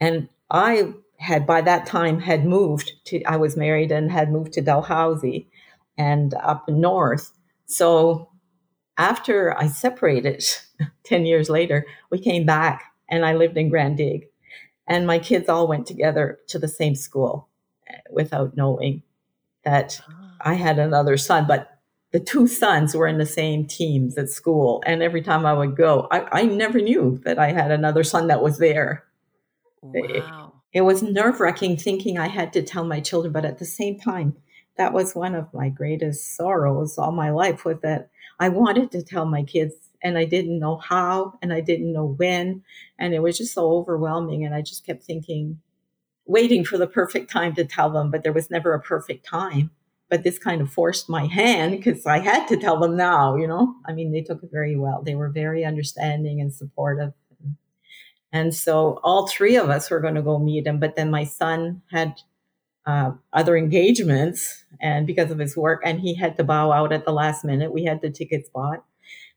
and 0.00 0.28
I 0.50 0.94
had 1.18 1.46
by 1.46 1.60
that 1.62 1.86
time 1.86 2.18
had 2.20 2.44
moved 2.44 2.92
to. 3.06 3.22
I 3.22 3.36
was 3.36 3.56
married 3.56 3.92
and 3.92 4.10
had 4.10 4.32
moved 4.32 4.52
to 4.54 4.62
Dalhousie 4.62 5.48
and 5.96 6.34
up 6.34 6.68
north. 6.68 7.30
So 7.66 8.28
after 8.98 9.56
I 9.56 9.68
separated 9.68 10.44
10 11.04 11.24
years 11.24 11.48
later, 11.48 11.86
we 12.10 12.18
came 12.18 12.44
back 12.44 12.92
and 13.08 13.24
I 13.24 13.34
lived 13.34 13.56
in 13.56 13.70
Grande-Digue. 13.70 14.26
And 14.86 15.06
my 15.06 15.18
kids 15.18 15.48
all 15.48 15.68
went 15.68 15.86
together 15.86 16.40
to 16.48 16.58
the 16.58 16.68
same 16.68 16.94
school 16.94 17.48
eh, 17.88 17.98
without 18.10 18.56
knowing 18.56 19.02
that 19.64 20.00
I 20.40 20.54
had 20.54 20.78
another 20.78 21.16
son. 21.16 21.46
But 21.46 21.78
the 22.10 22.20
two 22.20 22.46
sons 22.46 22.94
were 22.94 23.06
in 23.06 23.18
the 23.18 23.26
same 23.26 23.66
teams 23.66 24.16
at 24.16 24.30
school. 24.30 24.82
And 24.86 25.02
every 25.02 25.22
time 25.22 25.44
I 25.44 25.52
would 25.52 25.76
go, 25.76 26.08
I, 26.10 26.40
I 26.40 26.42
never 26.44 26.80
knew 26.80 27.20
that 27.24 27.38
I 27.38 27.52
had 27.52 27.70
another 27.70 28.02
son 28.02 28.28
that 28.28 28.42
was 28.42 28.58
there. 28.58 29.04
Wow. 29.82 29.92
It, 30.72 30.78
it 30.78 30.80
was 30.82 31.02
nerve 31.02 31.40
wracking 31.40 31.76
thinking 31.76 32.18
I 32.18 32.28
had 32.28 32.52
to 32.54 32.62
tell 32.62 32.84
my 32.84 33.00
children, 33.00 33.32
but 33.32 33.44
at 33.44 33.58
the 33.58 33.66
same 33.66 33.98
time, 33.98 34.36
that 34.78 34.92
was 34.92 35.14
one 35.14 35.34
of 35.34 35.52
my 35.52 35.68
greatest 35.68 36.36
sorrows 36.36 36.96
all 36.96 37.12
my 37.12 37.30
life 37.30 37.64
was 37.64 37.78
that 37.82 38.10
I 38.40 38.48
wanted 38.48 38.92
to 38.92 39.02
tell 39.02 39.26
my 39.26 39.42
kids 39.42 39.74
and 40.02 40.16
I 40.16 40.24
didn't 40.24 40.60
know 40.60 40.76
how 40.76 41.34
and 41.42 41.52
I 41.52 41.60
didn't 41.60 41.92
know 41.92 42.06
when. 42.06 42.62
And 42.98 43.12
it 43.12 43.18
was 43.18 43.36
just 43.36 43.52
so 43.52 43.72
overwhelming. 43.72 44.44
And 44.44 44.54
I 44.54 44.62
just 44.62 44.86
kept 44.86 45.02
thinking, 45.02 45.60
waiting 46.24 46.64
for 46.64 46.78
the 46.78 46.86
perfect 46.86 47.30
time 47.30 47.54
to 47.56 47.64
tell 47.64 47.90
them, 47.90 48.10
but 48.10 48.22
there 48.22 48.32
was 48.32 48.50
never 48.50 48.72
a 48.72 48.80
perfect 48.80 49.26
time. 49.26 49.70
But 50.08 50.22
this 50.22 50.38
kind 50.38 50.62
of 50.62 50.72
forced 50.72 51.10
my 51.10 51.26
hand 51.26 51.72
because 51.72 52.06
I 52.06 52.20
had 52.20 52.46
to 52.46 52.56
tell 52.56 52.78
them 52.78 52.96
now, 52.96 53.36
you 53.36 53.46
know? 53.46 53.74
I 53.86 53.92
mean, 53.92 54.12
they 54.12 54.22
took 54.22 54.42
it 54.42 54.50
very 54.52 54.76
well. 54.76 55.02
They 55.02 55.16
were 55.16 55.28
very 55.28 55.64
understanding 55.64 56.40
and 56.40 56.54
supportive. 56.54 57.12
And 58.32 58.54
so 58.54 59.00
all 59.02 59.26
three 59.26 59.56
of 59.56 59.70
us 59.70 59.90
were 59.90 60.00
going 60.00 60.14
to 60.14 60.22
go 60.22 60.38
meet 60.38 60.66
him. 60.66 60.78
But 60.78 60.96
then 60.96 61.10
my 61.10 61.24
son 61.24 61.82
had 61.90 62.20
uh, 62.88 63.12
other 63.34 63.54
engagements 63.54 64.64
and 64.80 65.06
because 65.06 65.30
of 65.30 65.38
his 65.38 65.54
work, 65.56 65.82
and 65.84 66.00
he 66.00 66.14
had 66.14 66.38
to 66.38 66.44
bow 66.44 66.72
out 66.72 66.90
at 66.90 67.04
the 67.04 67.12
last 67.12 67.44
minute. 67.44 67.70
We 67.70 67.84
had 67.84 68.00
the 68.00 68.08
tickets 68.08 68.48
bought. 68.48 68.82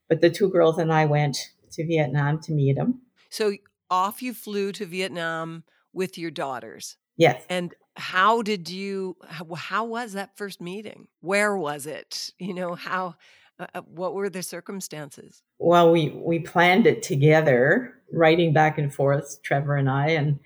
But 0.08 0.22
the 0.22 0.30
two 0.30 0.50
girls 0.50 0.78
and 0.78 0.92
I 0.92 1.06
went 1.06 1.38
to 1.74 1.86
Vietnam 1.86 2.40
to 2.44 2.54
meet 2.54 2.78
him. 2.78 3.02
So 3.30 3.54
off 3.90 4.22
you 4.22 4.34
flew 4.34 4.72
to 4.74 4.86
Vietnam 4.86 5.66
with 5.92 6.18
your 6.18 6.32
daughters. 6.32 6.96
Yes. 7.18 7.44
And 7.50 7.74
how 7.98 8.42
did 8.42 8.70
you 8.70 9.18
how, 9.28 9.54
how 9.54 9.84
was 9.84 10.14
that 10.14 10.38
first 10.38 10.62
meeting? 10.62 11.08
Where 11.20 11.56
was 11.56 11.86
it? 11.86 12.32
You 12.40 12.54
know, 12.54 12.76
how 12.76 13.16
uh, 13.60 13.68
uh, 13.76 13.82
what 13.82 14.14
were 14.14 14.30
the 14.30 14.44
circumstances? 14.44 15.44
Well, 15.60 15.92
we 15.92 16.10
we 16.10 16.40
planned 16.40 16.88
it 16.88 17.04
together, 17.04 17.96
writing 18.14 18.54
back 18.54 18.78
and 18.78 18.94
forth, 18.94 19.42
Trevor 19.44 19.76
and 19.76 19.90
I, 19.90 20.10
and 20.10 20.40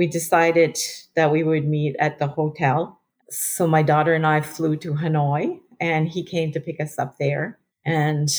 we 0.00 0.06
decided 0.06 0.78
that 1.14 1.30
we 1.30 1.42
would 1.42 1.68
meet 1.68 1.94
at 1.98 2.18
the 2.18 2.26
hotel. 2.26 3.02
So 3.28 3.66
my 3.66 3.82
daughter 3.82 4.14
and 4.14 4.26
I 4.26 4.40
flew 4.40 4.74
to 4.76 4.94
Hanoi, 4.94 5.60
and 5.78 6.08
he 6.08 6.24
came 6.24 6.52
to 6.52 6.58
pick 6.58 6.80
us 6.80 6.98
up 6.98 7.18
there. 7.18 7.58
And 7.84 8.30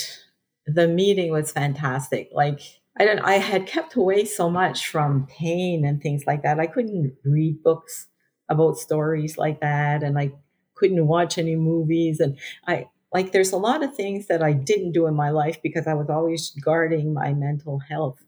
the 0.66 0.88
meeting 0.88 1.32
was 1.32 1.52
fantastic. 1.52 2.32
Like 2.34 2.62
I 3.00 3.06
don't 3.06 3.20
I 3.20 3.34
had 3.34 3.68
kept 3.68 3.96
away 3.96 4.26
so 4.26 4.50
much 4.50 4.88
from 4.88 5.28
pain 5.28 5.86
and 5.86 6.02
things 6.02 6.24
like 6.26 6.42
that. 6.42 6.60
I 6.60 6.66
couldn't 6.66 7.14
read 7.24 7.62
books 7.62 8.08
about 8.50 8.80
stories 8.80 9.38
like 9.38 9.62
that 9.62 10.02
and 10.02 10.18
I 10.18 10.32
couldn't 10.74 11.06
watch 11.06 11.38
any 11.38 11.56
movies 11.56 12.20
and 12.20 12.40
I 12.68 12.88
like 13.14 13.34
there's 13.34 13.52
a 13.52 13.58
lot 13.70 13.84
of 13.84 13.96
things 13.96 14.26
that 14.28 14.42
I 14.42 14.54
didn't 14.54 14.94
do 14.94 15.06
in 15.06 15.14
my 15.14 15.30
life 15.30 15.62
because 15.62 15.86
I 15.86 15.94
was 15.94 16.10
always 16.10 16.50
guarding 16.66 17.14
my 17.14 17.34
mental 17.34 17.78
health. 17.78 18.20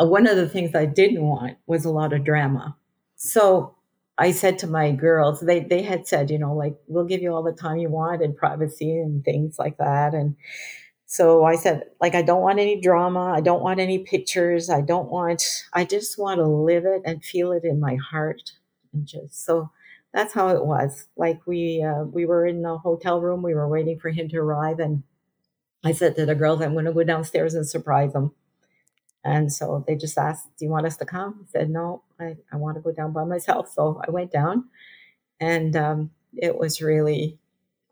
Uh, 0.00 0.06
one 0.06 0.26
of 0.26 0.36
the 0.36 0.48
things 0.48 0.74
I 0.74 0.86
didn't 0.86 1.22
want 1.22 1.58
was 1.66 1.84
a 1.84 1.90
lot 1.90 2.12
of 2.12 2.24
drama. 2.24 2.76
So 3.16 3.76
I 4.18 4.32
said 4.32 4.58
to 4.60 4.66
my 4.66 4.92
girls, 4.92 5.40
they 5.40 5.60
they 5.60 5.82
had 5.82 6.06
said, 6.06 6.30
you 6.30 6.38
know, 6.38 6.54
like 6.54 6.76
we'll 6.88 7.04
give 7.04 7.22
you 7.22 7.32
all 7.34 7.42
the 7.42 7.52
time 7.52 7.78
you 7.78 7.90
want 7.90 8.22
and 8.22 8.36
privacy 8.36 8.98
and 8.98 9.24
things 9.24 9.58
like 9.58 9.78
that. 9.78 10.14
And 10.14 10.36
so 11.06 11.44
I 11.44 11.56
said, 11.56 11.84
like, 12.00 12.14
I 12.14 12.22
don't 12.22 12.42
want 12.42 12.58
any 12.58 12.80
drama. 12.80 13.32
I 13.36 13.40
don't 13.40 13.62
want 13.62 13.80
any 13.80 13.98
pictures. 14.00 14.70
I 14.70 14.80
don't 14.80 15.10
want, 15.10 15.44
I 15.72 15.84
just 15.84 16.18
want 16.18 16.38
to 16.38 16.46
live 16.46 16.84
it 16.86 17.02
and 17.04 17.24
feel 17.24 17.52
it 17.52 17.64
in 17.64 17.78
my 17.80 17.96
heart. 17.96 18.52
And 18.92 19.06
just, 19.06 19.44
so 19.44 19.70
that's 20.12 20.32
how 20.34 20.48
it 20.48 20.64
was. 20.64 21.06
Like 21.16 21.40
we, 21.46 21.82
uh, 21.82 22.04
we 22.04 22.26
were 22.26 22.46
in 22.46 22.62
the 22.62 22.78
hotel 22.78 23.20
room. 23.20 23.42
We 23.42 23.54
were 23.54 23.68
waiting 23.68 23.98
for 24.00 24.10
him 24.10 24.28
to 24.30 24.38
arrive. 24.38 24.80
And 24.80 25.02
I 25.84 25.92
said 25.92 26.16
to 26.16 26.26
the 26.26 26.34
girls, 26.34 26.62
I'm 26.62 26.72
going 26.72 26.86
to 26.86 26.92
go 26.92 27.04
downstairs 27.04 27.54
and 27.54 27.66
surprise 27.68 28.14
him. 28.14 28.32
And 29.24 29.52
so 29.52 29.84
they 29.86 29.96
just 29.96 30.18
asked, 30.18 30.48
do 30.58 30.64
you 30.64 30.70
want 30.70 30.86
us 30.86 30.96
to 30.98 31.06
come? 31.06 31.40
I 31.42 31.46
said, 31.50 31.70
no, 31.70 32.02
I, 32.20 32.36
I 32.52 32.56
want 32.56 32.76
to 32.76 32.82
go 32.82 32.92
down 32.92 33.12
by 33.12 33.24
myself. 33.24 33.70
So 33.72 34.00
I 34.06 34.10
went 34.10 34.30
down 34.30 34.64
and, 35.40 35.74
um, 35.76 36.10
it 36.36 36.58
was 36.58 36.82
really 36.82 37.38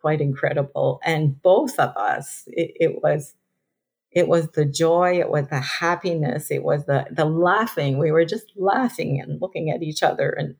quite 0.00 0.20
incredible. 0.20 1.00
And 1.04 1.40
both 1.42 1.78
of 1.78 1.96
us, 1.96 2.44
it, 2.48 2.72
it, 2.74 3.02
was 3.02 3.34
it 4.10 4.28
was 4.28 4.48
the 4.48 4.64
joy, 4.64 5.18
it 5.18 5.30
was 5.30 5.48
the 5.48 5.60
happiness, 5.60 6.50
it 6.50 6.62
was 6.62 6.84
the 6.84 7.06
the 7.10 7.24
laughing. 7.24 7.98
We 7.98 8.12
were 8.12 8.24
just 8.24 8.52
laughing 8.56 9.20
and 9.20 9.40
looking 9.40 9.70
at 9.70 9.82
each 9.82 10.02
other 10.02 10.30
and, 10.30 10.56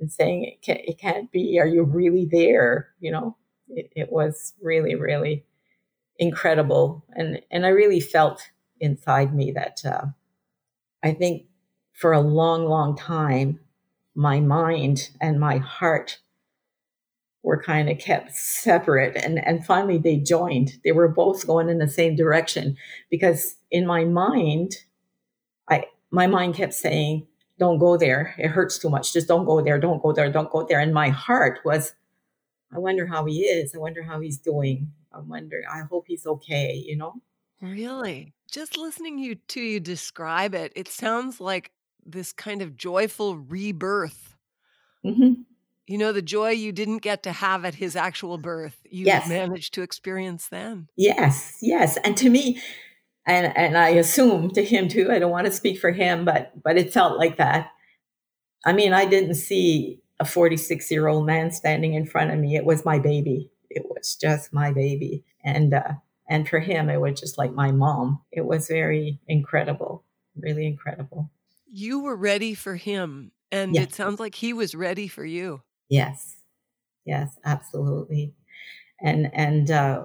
and 0.00 0.10
saying 0.10 0.44
it 0.44 0.62
can't, 0.62 0.80
it 0.84 0.98
can't 0.98 1.30
be. 1.30 1.58
Are 1.60 1.66
you 1.66 1.84
really 1.84 2.26
there? 2.30 2.88
You 3.00 3.12
know, 3.12 3.36
it, 3.68 3.92
it 3.94 4.12
was 4.12 4.54
really 4.60 4.94
really 4.94 5.44
incredible, 6.18 7.04
and 7.14 7.40
and 7.50 7.64
I 7.64 7.70
really 7.70 8.00
felt 8.00 8.50
inside 8.80 9.34
me 9.34 9.52
that 9.52 9.82
uh, 9.84 10.06
I 11.06 11.12
think 11.14 11.46
for 11.92 12.12
a 12.12 12.20
long 12.20 12.66
long 12.66 12.96
time 12.96 13.60
my 14.16 14.40
mind 14.40 15.10
and 15.20 15.38
my 15.38 15.58
heart 15.58 16.18
were 17.44 17.62
kind 17.62 17.88
of 17.88 17.98
kept 17.98 18.32
separate 18.34 19.14
and 19.16 19.38
and 19.46 19.64
finally 19.64 19.98
they 19.98 20.16
joined. 20.16 20.72
They 20.82 20.90
were 20.90 21.06
both 21.06 21.46
going 21.46 21.68
in 21.68 21.78
the 21.78 21.86
same 21.88 22.16
direction 22.16 22.76
because 23.08 23.54
in 23.70 23.86
my 23.86 24.02
mind 24.04 24.72
i 25.68 25.84
my 26.10 26.26
mind 26.26 26.56
kept 26.56 26.74
saying 26.74 27.28
don't 27.58 27.78
go 27.78 27.96
there. 27.96 28.34
It 28.36 28.48
hurts 28.48 28.76
too 28.76 28.90
much. 28.90 29.12
Just 29.12 29.28
don't 29.28 29.46
go 29.46 29.62
there. 29.62 29.78
Don't 29.78 30.02
go 30.02 30.12
there. 30.12 30.30
Don't 30.30 30.50
go 30.50 30.66
there. 30.68 30.80
And 30.80 30.92
my 30.92 31.10
heart 31.10 31.60
was 31.64 31.92
i 32.74 32.78
wonder 32.78 33.06
how 33.06 33.24
he 33.26 33.42
is. 33.42 33.76
I 33.76 33.78
wonder 33.78 34.02
how 34.02 34.18
he's 34.18 34.38
doing. 34.38 34.90
I 35.12 35.20
wonder 35.20 35.62
i 35.72 35.82
hope 35.90 36.06
he's 36.08 36.26
okay 36.26 36.74
you 36.74 36.96
know 36.96 37.14
really? 37.60 38.34
Just 38.50 38.76
listening 38.76 39.18
you 39.18 39.36
to 39.48 39.60
you 39.60 39.80
describe 39.80 40.54
it 40.54 40.72
it 40.76 40.88
sounds 40.88 41.40
like 41.40 41.72
this 42.04 42.32
kind 42.32 42.62
of 42.62 42.76
joyful 42.76 43.36
rebirth. 43.36 44.36
Mm-hmm. 45.04 45.42
You 45.86 45.98
know 45.98 46.12
the 46.12 46.22
joy 46.22 46.50
you 46.50 46.72
didn't 46.72 46.98
get 46.98 47.22
to 47.24 47.32
have 47.32 47.64
at 47.64 47.76
his 47.76 47.94
actual 47.96 48.38
birth 48.38 48.76
you 48.88 49.06
yes. 49.06 49.28
managed 49.28 49.74
to 49.74 49.82
experience 49.82 50.48
then. 50.48 50.88
Yes 50.96 51.58
yes 51.60 51.96
and 52.04 52.16
to 52.16 52.30
me 52.30 52.60
and 53.26 53.56
and 53.56 53.76
i 53.76 53.88
assume 53.88 54.50
to 54.50 54.64
him 54.64 54.88
too 54.88 55.10
i 55.10 55.18
don't 55.18 55.32
want 55.32 55.46
to 55.46 55.52
speak 55.52 55.78
for 55.80 55.90
him 55.90 56.24
but 56.24 56.52
but 56.62 56.76
it 56.76 56.92
felt 56.92 57.18
like 57.18 57.36
that. 57.36 57.70
I 58.64 58.72
mean 58.72 58.92
i 58.92 59.04
didn't 59.04 59.34
see 59.34 60.00
a 60.18 60.24
46 60.24 60.90
year 60.90 61.08
old 61.08 61.26
man 61.26 61.50
standing 61.50 61.94
in 61.94 62.06
front 62.06 62.30
of 62.30 62.38
me 62.38 62.56
it 62.56 62.64
was 62.64 62.84
my 62.84 62.98
baby 62.98 63.50
it 63.70 63.84
was 63.88 64.16
just 64.16 64.52
my 64.52 64.72
baby 64.72 65.24
and 65.44 65.74
uh 65.74 65.92
and 66.28 66.48
for 66.48 66.60
him 66.60 66.88
it 66.88 67.00
was 67.00 67.18
just 67.18 67.38
like 67.38 67.52
my 67.52 67.70
mom 67.70 68.20
it 68.32 68.44
was 68.44 68.68
very 68.68 69.18
incredible 69.28 70.04
really 70.36 70.66
incredible 70.66 71.30
you 71.70 72.00
were 72.00 72.16
ready 72.16 72.54
for 72.54 72.76
him 72.76 73.32
and 73.52 73.74
yes. 73.74 73.84
it 73.84 73.94
sounds 73.94 74.20
like 74.20 74.34
he 74.34 74.52
was 74.52 74.74
ready 74.74 75.08
for 75.08 75.24
you 75.24 75.62
Yes, 75.88 76.36
yes, 77.04 77.36
absolutely. 77.44 78.34
And 79.00 79.30
and 79.34 79.70
uh, 79.70 80.04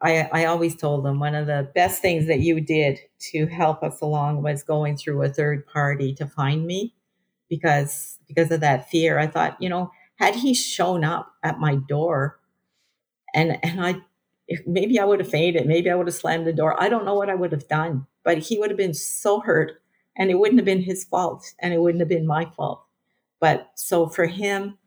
I 0.00 0.28
I 0.32 0.44
always 0.46 0.74
told 0.76 1.04
them 1.04 1.20
one 1.20 1.34
of 1.34 1.46
the 1.46 1.70
best 1.74 2.02
things 2.02 2.26
that 2.26 2.40
you 2.40 2.60
did 2.60 2.98
to 3.30 3.46
help 3.46 3.82
us 3.82 4.00
along 4.00 4.42
was 4.42 4.64
going 4.64 4.96
through 4.96 5.22
a 5.22 5.28
third 5.28 5.64
party 5.66 6.12
to 6.14 6.26
find 6.26 6.66
me, 6.66 6.94
because 7.48 8.18
because 8.26 8.50
of 8.50 8.60
that 8.60 8.90
fear. 8.90 9.18
I 9.18 9.28
thought, 9.28 9.56
you 9.62 9.68
know, 9.68 9.92
had 10.16 10.34
he 10.34 10.54
shown 10.54 11.04
up 11.04 11.32
at 11.44 11.60
my 11.60 11.76
door, 11.76 12.40
and 13.32 13.58
and 13.64 13.84
I 13.84 13.96
maybe 14.66 14.98
I 14.98 15.04
would 15.04 15.20
have 15.20 15.28
fainted, 15.28 15.66
maybe 15.66 15.90
I 15.90 15.94
would 15.94 16.06
have 16.06 16.14
slammed 16.14 16.46
the 16.46 16.52
door. 16.52 16.80
I 16.80 16.88
don't 16.88 17.04
know 17.04 17.14
what 17.14 17.30
I 17.30 17.34
would 17.34 17.52
have 17.52 17.68
done, 17.68 18.06
but 18.24 18.38
he 18.38 18.58
would 18.58 18.70
have 18.70 18.78
been 18.78 18.94
so 18.94 19.40
hurt, 19.40 19.80
and 20.16 20.30
it 20.30 20.38
wouldn't 20.38 20.58
have 20.58 20.66
been 20.66 20.82
his 20.82 21.04
fault, 21.04 21.44
and 21.58 21.72
it 21.72 21.80
wouldn't 21.80 22.00
have 22.00 22.08
been 22.08 22.26
my 22.26 22.46
fault. 22.56 22.84
But 23.40 23.70
so 23.74 24.08
for 24.08 24.26
him 24.26 24.78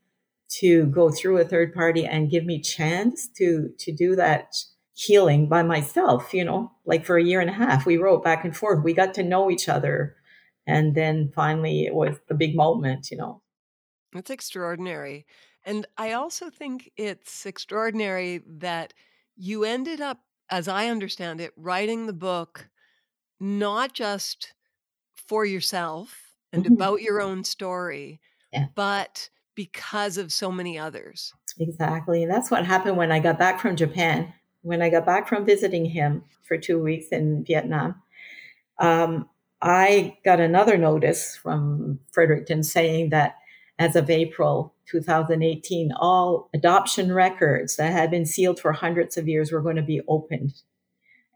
to 0.47 0.85
go 0.85 1.09
through 1.09 1.37
a 1.37 1.45
third 1.45 1.73
party 1.73 2.05
and 2.05 2.29
give 2.29 2.45
me 2.45 2.61
chance 2.61 3.27
to 3.27 3.69
to 3.79 3.91
do 3.91 4.15
that 4.15 4.55
healing 4.93 5.49
by 5.49 5.61
myself 5.61 6.33
you 6.33 6.43
know 6.43 6.71
like 6.85 7.05
for 7.05 7.17
a 7.17 7.23
year 7.23 7.41
and 7.41 7.49
a 7.49 7.53
half 7.53 7.85
we 7.85 7.97
wrote 7.97 8.23
back 8.23 8.45
and 8.45 8.55
forth 8.55 8.83
we 8.83 8.93
got 8.93 9.13
to 9.13 9.23
know 9.23 9.51
each 9.51 9.67
other 9.67 10.15
and 10.65 10.95
then 10.95 11.31
finally 11.35 11.85
it 11.85 11.93
was 11.93 12.15
the 12.29 12.33
big 12.33 12.55
moment 12.55 13.11
you 13.11 13.17
know 13.17 13.41
it's 14.13 14.29
extraordinary 14.29 15.25
and 15.65 15.85
i 15.97 16.13
also 16.13 16.49
think 16.49 16.89
it's 16.95 17.45
extraordinary 17.45 18.41
that 18.47 18.93
you 19.35 19.63
ended 19.63 20.01
up 20.01 20.19
as 20.49 20.67
i 20.67 20.87
understand 20.87 21.41
it 21.41 21.51
writing 21.55 22.05
the 22.05 22.13
book 22.13 22.69
not 23.39 23.93
just 23.93 24.53
for 25.15 25.45
yourself 25.45 26.35
and 26.53 26.63
mm-hmm. 26.63 26.73
about 26.73 27.01
your 27.01 27.21
own 27.21 27.43
story 27.43 28.19
yeah. 28.53 28.67
but 28.75 29.29
because 29.55 30.17
of 30.17 30.31
so 30.31 30.51
many 30.51 30.77
others. 30.77 31.33
Exactly. 31.59 32.23
And 32.23 32.31
that's 32.31 32.51
what 32.51 32.65
happened 32.65 32.97
when 32.97 33.11
I 33.11 33.19
got 33.19 33.39
back 33.39 33.59
from 33.59 33.75
Japan. 33.75 34.33
When 34.61 34.81
I 34.81 34.89
got 34.89 35.05
back 35.05 35.27
from 35.27 35.45
visiting 35.45 35.85
him 35.85 36.23
for 36.43 36.57
two 36.57 36.81
weeks 36.81 37.07
in 37.07 37.45
Vietnam, 37.45 37.95
um, 38.79 39.29
I 39.61 40.17
got 40.25 40.39
another 40.39 40.77
notice 40.77 41.37
from 41.37 41.99
Fredericton 42.11 42.63
saying 42.63 43.09
that 43.11 43.37
as 43.77 43.95
of 43.95 44.09
April 44.09 44.73
2018, 44.89 45.91
all 45.99 46.49
adoption 46.53 47.13
records 47.13 47.75
that 47.75 47.91
had 47.91 48.09
been 48.09 48.25
sealed 48.25 48.59
for 48.59 48.71
hundreds 48.71 49.17
of 49.17 49.27
years 49.27 49.51
were 49.51 49.61
going 49.61 49.75
to 49.75 49.81
be 49.81 50.01
opened. 50.07 50.53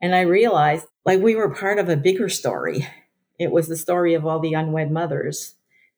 And 0.01 0.15
I 0.15 0.21
realized 0.21 0.85
like 1.05 1.19
we 1.19 1.35
were 1.35 1.53
part 1.53 1.79
of 1.79 1.89
a 1.89 1.97
bigger 1.97 2.29
story. 2.29 2.87
It 3.37 3.51
was 3.51 3.67
the 3.67 3.77
story 3.77 4.13
of 4.13 4.25
all 4.25 4.39
the 4.39 4.53
unwed 4.53 4.91
mothers 4.91 5.55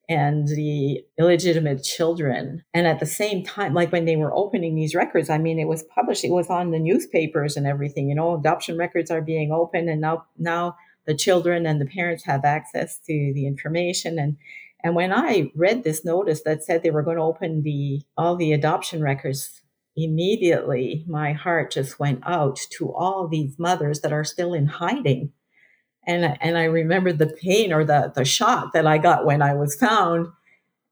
and 0.10 0.47
the 0.47 1.04
illegitimate 1.19 1.84
children. 1.84 2.63
And 2.73 2.88
at 2.88 2.99
the 2.99 3.06
same 3.06 3.43
time, 3.43 3.73
like 3.73 3.91
when 3.91 4.06
they 4.06 4.15
were 4.15 4.34
opening 4.34 4.75
these 4.75 4.95
records, 4.95 5.30
I 5.30 5.38
mean, 5.38 5.60
it 5.60 5.67
was 5.67 5.84
published, 5.84 6.23
it 6.23 6.32
was 6.32 6.49
on 6.49 6.71
the 6.71 6.80
newspapers 6.80 7.56
and 7.56 7.67
everything, 7.67 8.10
you 8.10 8.15
know, 8.15 8.36
adoption 8.36 8.77
records 8.77 9.12
are 9.12 9.21
being 9.21 9.51
opened 9.51 9.89
and 9.89 10.01
now, 10.01 10.25
now 10.38 10.75
the 11.06 11.15
children 11.15 11.65
and 11.65 11.80
the 11.80 11.86
parents 11.86 12.25
have 12.25 12.45
access 12.45 12.97
to 12.99 13.32
the 13.34 13.47
information. 13.47 14.19
And, 14.19 14.38
and 14.84 14.96
when 14.96 15.13
I 15.13 15.52
read 15.56 15.84
this 15.84 16.04
notice 16.04 16.41
that 16.44 16.63
said 16.63 16.84
they 16.84 16.91
were 16.91 17.04
going 17.04 17.17
to 17.17 17.24
open 17.24 17.63
the, 17.63 18.02
all 18.17 18.36
the 18.36 18.54
adoption 18.54 19.02
records, 19.02 19.62
immediately 19.96 21.06
my 21.08 21.34
heart 21.34 21.72
just 21.72 22.00
went 22.00 22.22
out 22.26 22.60
to 22.78 22.94
all 22.94 23.28
these 23.28 23.60
mothers 23.60 24.02
that 24.02 24.13
are 24.13 24.24
still 24.24 24.54
in 24.54 24.65
hiding 24.65 25.32
and 26.06 26.38
and 26.41 26.58
I 26.58 26.63
remember 26.65 27.13
the 27.13 27.28
pain 27.28 27.72
or 27.72 27.84
the 27.84 28.12
the 28.13 28.26
shock 28.26 28.74
that 28.74 28.88
I 28.88 28.98
got 28.98 29.26
when 29.26 29.41
I 29.41 29.54
was 29.54 29.76
found, 29.76 30.28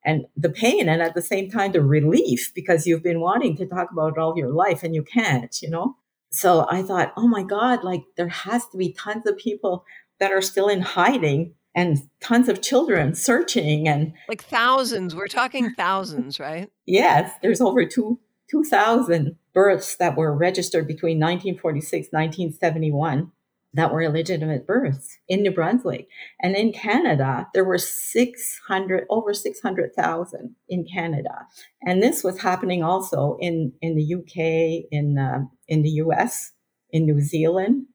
and 0.06 0.25
the 0.38 0.49
pain, 0.49 0.88
and 0.88 1.02
at 1.02 1.15
the 1.15 1.21
same 1.21 1.49
time 1.49 1.71
the 1.71 1.82
relief 1.82 2.52
because 2.54 2.86
you've 2.86 3.04
been 3.04 3.19
wanting 3.21 3.56
to 3.58 3.65
talk 3.65 3.91
about 3.91 4.13
it 4.13 4.19
all 4.19 4.38
your 4.38 4.52
life 4.52 4.84
and 4.84 4.93
you 4.93 5.04
can't, 5.04 5.62
you 5.62 5.69
know. 5.69 5.95
So 6.32 6.67
I 6.69 6.84
thought, 6.84 7.13
oh 7.17 7.28
my 7.28 7.43
God, 7.43 7.84
like 7.84 8.04
there 8.17 8.28
has 8.28 8.67
to 8.67 8.78
be 8.78 8.93
tons 8.93 9.25
of 9.25 9.38
people 9.38 9.84
that 10.19 10.32
are 10.32 10.41
still 10.41 10.67
in 10.67 10.82
hiding 10.82 11.56
and 11.75 11.97
tons 12.21 12.49
of 12.49 12.62
children 12.62 13.13
searching 13.15 13.88
and 13.88 14.13
like 14.27 14.43
thousands. 14.43 15.15
We're 15.15 15.27
talking 15.27 15.71
thousands, 15.71 16.39
right? 16.39 16.69
yes, 16.86 17.32
there's 17.41 17.62
over 17.62 17.86
two 17.86 18.19
two 18.49 18.63
thousand 18.63 19.36
births 19.53 19.95
that 19.97 20.17
were 20.17 20.36
registered 20.36 20.88
between 20.88 21.19
1946 21.19 22.08
1971 22.12 23.32
that 23.73 23.91
were 23.91 24.01
illegitimate 24.01 24.65
births 24.65 25.19
in 25.27 25.43
New 25.43 25.51
Brunswick. 25.51 26.08
And 26.41 26.55
in 26.55 26.73
Canada, 26.73 27.47
there 27.53 27.63
were 27.63 27.77
600, 27.77 29.05
over 29.10 29.34
600,000 29.34 30.55
in 30.67 30.86
Canada. 30.91 31.47
And 31.84 32.01
this 32.01 32.23
was 32.23 32.39
happening 32.39 32.84
also 32.84 33.38
in, 33.39 33.73
in 33.82 33.95
the 33.95 34.15
UK, 34.15 34.88
in, 34.91 35.17
uh, 35.19 35.45
in 35.67 35.84
the 35.84 35.89
US, 35.89 36.51
in 36.89 37.05
New 37.05 37.21
Zealand. 37.21 37.86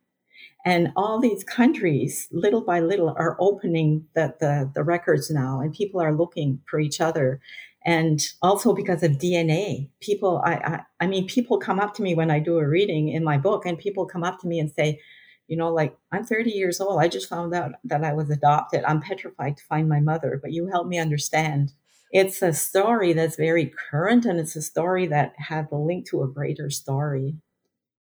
And 0.64 0.92
all 0.96 1.20
these 1.20 1.44
countries, 1.44 2.26
little 2.32 2.62
by 2.62 2.80
little, 2.80 3.10
are 3.10 3.36
opening 3.38 4.06
the, 4.14 4.34
the, 4.40 4.70
the 4.74 4.82
records 4.82 5.30
now, 5.30 5.60
and 5.60 5.74
people 5.74 6.00
are 6.00 6.14
looking 6.14 6.60
for 6.66 6.80
each 6.80 7.00
other 7.00 7.40
and 7.84 8.22
also 8.40 8.72
because 8.72 9.02
of 9.02 9.12
DNA. 9.12 9.90
People, 10.00 10.40
I, 10.44 10.52
I, 10.52 10.80
I, 11.00 11.06
mean, 11.06 11.26
people 11.26 11.58
come 11.58 11.78
up 11.78 11.94
to 11.94 12.02
me 12.02 12.14
when 12.14 12.30
I 12.30 12.38
do 12.38 12.58
a 12.58 12.66
reading 12.66 13.08
in 13.08 13.22
my 13.22 13.36
book, 13.36 13.66
and 13.66 13.78
people 13.78 14.06
come 14.06 14.24
up 14.24 14.40
to 14.40 14.46
me 14.46 14.58
and 14.58 14.72
say, 14.72 15.00
you 15.48 15.56
know, 15.56 15.70
like 15.70 15.96
I'm 16.10 16.24
30 16.24 16.50
years 16.50 16.80
old. 16.80 17.00
I 17.00 17.08
just 17.08 17.28
found 17.28 17.54
out 17.54 17.72
that 17.84 18.02
I 18.02 18.14
was 18.14 18.30
adopted. 18.30 18.82
I'm 18.84 19.02
petrified 19.02 19.58
to 19.58 19.64
find 19.64 19.88
my 19.88 20.00
mother, 20.00 20.38
but 20.42 20.52
you 20.52 20.66
help 20.66 20.86
me 20.86 20.98
understand. 20.98 21.72
It's 22.10 22.40
a 22.42 22.52
story 22.52 23.12
that's 23.12 23.36
very 23.36 23.72
current 23.90 24.24
and 24.24 24.38
it's 24.38 24.56
a 24.56 24.62
story 24.62 25.06
that 25.08 25.34
had 25.36 25.68
a 25.70 25.76
link 25.76 26.08
to 26.10 26.22
a 26.22 26.28
greater 26.28 26.70
story. 26.70 27.36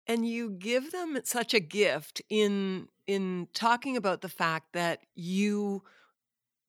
And 0.09 0.27
you 0.27 0.51
give 0.51 0.90
them 0.90 1.18
such 1.25 1.55
a 1.55 1.61
gift 1.61 2.23
in 2.31 2.88
in 3.07 3.49
talking 3.55 3.97
about 3.97 4.21
the 4.23 4.29
fact 4.29 4.73
that 4.73 5.01
you 5.14 5.83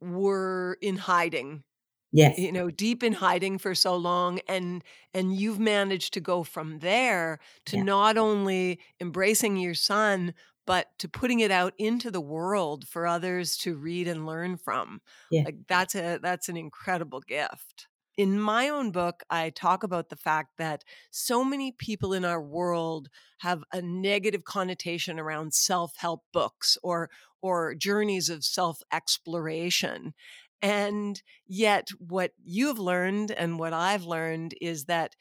were 0.02 0.78
in 0.82 0.96
hiding 0.96 1.64
yes 2.12 2.38
you 2.38 2.52
know 2.52 2.70
deep 2.72 3.04
in 3.04 3.14
hiding 3.14 3.58
for 3.58 3.76
so 3.76 3.96
long 3.96 4.40
and 4.48 4.84
and 5.14 5.36
you've 5.36 5.60
managed 5.60 6.14
to 6.14 6.20
go 6.20 6.44
from 6.44 6.80
there 6.80 7.40
to 7.66 7.78
yeah. 7.78 7.84
not 7.84 8.18
only 8.18 8.80
embracing 9.00 9.58
your 9.58 9.74
son 9.74 10.34
but 10.66 10.88
to 11.00 11.10
putting 11.10 11.40
it 11.40 11.52
out 11.52 11.74
into 11.78 12.12
the 12.12 12.22
world 12.22 12.88
for 12.88 13.06
others 13.08 13.58
to 13.58 13.76
read 13.76 14.08
and 14.08 14.26
learn 14.26 14.56
from 14.56 15.02
yeah. 15.32 15.44
like 15.44 15.58
that's 15.68 15.96
a 15.96 16.20
that's 16.22 16.50
an 16.50 16.58
incredible 16.58 17.22
gift 17.22 17.88
in 18.18 18.40
my 18.40 18.70
own 18.70 18.92
book 18.92 19.24
i 19.30 19.50
talk 19.50 19.84
about 19.84 20.10
the 20.10 20.16
fact 20.16 20.58
that 20.58 20.84
so 21.12 21.44
many 21.44 21.72
people 21.72 22.14
in 22.14 22.26
our 22.26 22.42
world 22.42 23.10
have 23.40 23.64
a 23.74 23.82
negative 23.82 24.44
connotation 24.44 25.20
around 25.20 25.54
self-help 25.54 26.22
books 26.34 26.78
or 26.84 27.10
or 27.42 27.74
journeys 27.76 28.30
of 28.30 28.44
self 28.44 28.82
exploration 28.92 30.14
and 30.62 31.22
yet, 31.48 31.88
what 32.00 32.34
you've 32.44 32.80
learned 32.80 33.32
and 33.32 33.60
what 33.60 33.72
I've 33.74 34.04
learned 34.04 34.56
is 34.60 34.86
that 34.86 35.16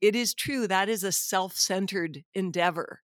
it 0.00 0.16
is 0.16 0.34
true 0.34 0.66
that 0.68 0.88
is 0.88 1.04
a 1.04 1.12
self 1.12 1.54
centered 1.56 2.24
endeavor. 2.34 3.02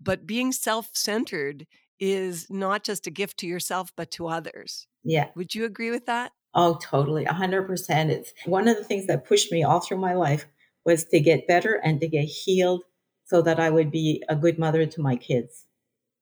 But 0.00 0.26
being 0.26 0.52
self 0.52 0.90
centered 0.94 1.66
is 2.00 2.48
not 2.50 2.84
just 2.84 3.06
a 3.06 3.10
gift 3.10 3.38
to 3.38 3.46
yourself, 3.46 3.92
but 3.96 4.10
to 4.12 4.28
others. 4.28 4.86
Yeah. 5.04 5.30
Would 5.34 5.54
you 5.54 5.64
agree 5.64 5.90
with 5.90 6.06
that? 6.06 6.32
Oh, 6.60 6.76
totally. 6.82 7.24
100%. 7.24 8.10
It's 8.10 8.32
one 8.44 8.66
of 8.66 8.76
the 8.76 8.82
things 8.82 9.06
that 9.06 9.24
pushed 9.24 9.52
me 9.52 9.62
all 9.62 9.78
through 9.78 9.98
my 9.98 10.14
life 10.14 10.44
was 10.84 11.04
to 11.04 11.20
get 11.20 11.46
better 11.46 11.80
and 11.84 12.00
to 12.00 12.08
get 12.08 12.24
healed 12.24 12.82
so 13.26 13.40
that 13.42 13.60
I 13.60 13.70
would 13.70 13.92
be 13.92 14.24
a 14.28 14.34
good 14.34 14.58
mother 14.58 14.84
to 14.84 15.00
my 15.00 15.14
kids. 15.14 15.66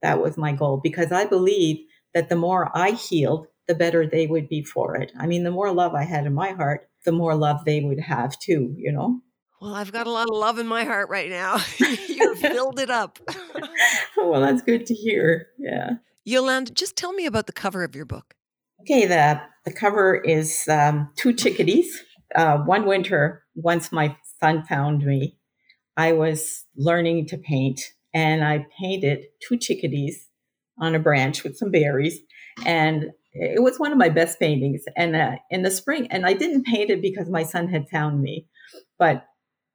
That 0.03 0.21
was 0.21 0.37
my 0.37 0.53
goal 0.53 0.79
because 0.83 1.11
I 1.11 1.25
believe 1.25 1.79
that 2.13 2.29
the 2.29 2.37
more 2.37 2.71
I 2.75 2.91
healed, 2.91 3.47
the 3.67 3.75
better 3.75 4.07
they 4.07 4.27
would 4.27 4.47
be 4.47 4.63
for 4.63 4.95
it. 4.97 5.11
I 5.19 5.27
mean, 5.27 5.43
the 5.43 5.51
more 5.51 5.73
love 5.73 5.95
I 5.95 6.03
had 6.03 6.27
in 6.27 6.35
my 6.35 6.51
heart, 6.51 6.87
the 7.07 7.13
more 7.13 7.35
love 7.35 7.65
they 7.65 7.81
would 7.81 8.01
have 8.01 8.39
too, 8.39 8.75
you 8.77 8.93
know? 8.93 9.23
Well, 9.63 9.75
I've 9.75 9.91
got 9.91 10.07
a 10.07 10.11
lot 10.11 10.29
of 10.29 10.37
love 10.37 10.59
in 10.59 10.67
my 10.67 10.85
heart 10.85 11.09
right 11.09 11.31
now. 11.31 11.61
You've 12.09 12.39
filled 12.41 12.79
it 12.79 12.91
up. 12.91 13.19
well, 14.19 14.43
that's 14.43 14.61
good 14.61 14.85
to 14.85 14.95
hear. 14.95 15.47
Yeah. 15.59 15.93
Yolande, 16.27 16.75
just 16.75 16.95
tell 16.95 17.15
me 17.15 17.25
about 17.25 17.47
the 17.47 17.55
cover 17.55 17.85
of 17.85 17.97
your 17.97 18.05
book. 18.05 18.35
Okay, 18.89 19.05
the, 19.05 19.41
the 19.65 19.73
cover 19.73 20.15
is 20.15 20.69
um, 20.69 21.11
two 21.17 21.33
chickadees. 21.33 22.05
Uh, 22.37 22.59
one 22.59 22.87
winter, 22.87 23.43
once 23.57 23.91
my 23.91 24.17
son 24.39 24.63
found 24.63 25.05
me, 25.05 25.37
I 25.97 26.13
was 26.13 26.65
learning 26.77 27.27
to 27.29 27.37
paint 27.37 27.81
and 28.15 28.45
I 28.45 28.65
painted 28.81 29.25
two 29.43 29.57
chickadees 29.57 30.29
on 30.79 30.95
a 30.95 31.01
branch 31.01 31.43
with 31.43 31.57
some 31.57 31.73
berries. 31.73 32.21
And 32.65 33.07
it 33.33 33.61
was 33.61 33.81
one 33.81 33.91
of 33.91 33.99
my 33.99 34.09
best 34.09 34.39
paintings. 34.39 34.85
And 34.97 35.17
uh, 35.17 35.33
in 35.51 35.63
the 35.63 35.71
spring, 35.73 36.07
and 36.13 36.25
I 36.25 36.35
didn't 36.35 36.67
paint 36.67 36.91
it 36.91 37.03
because 37.03 37.29
my 37.29 37.43
son 37.43 37.67
had 37.67 37.89
found 37.89 38.23
me, 38.23 38.47
but 39.01 39.25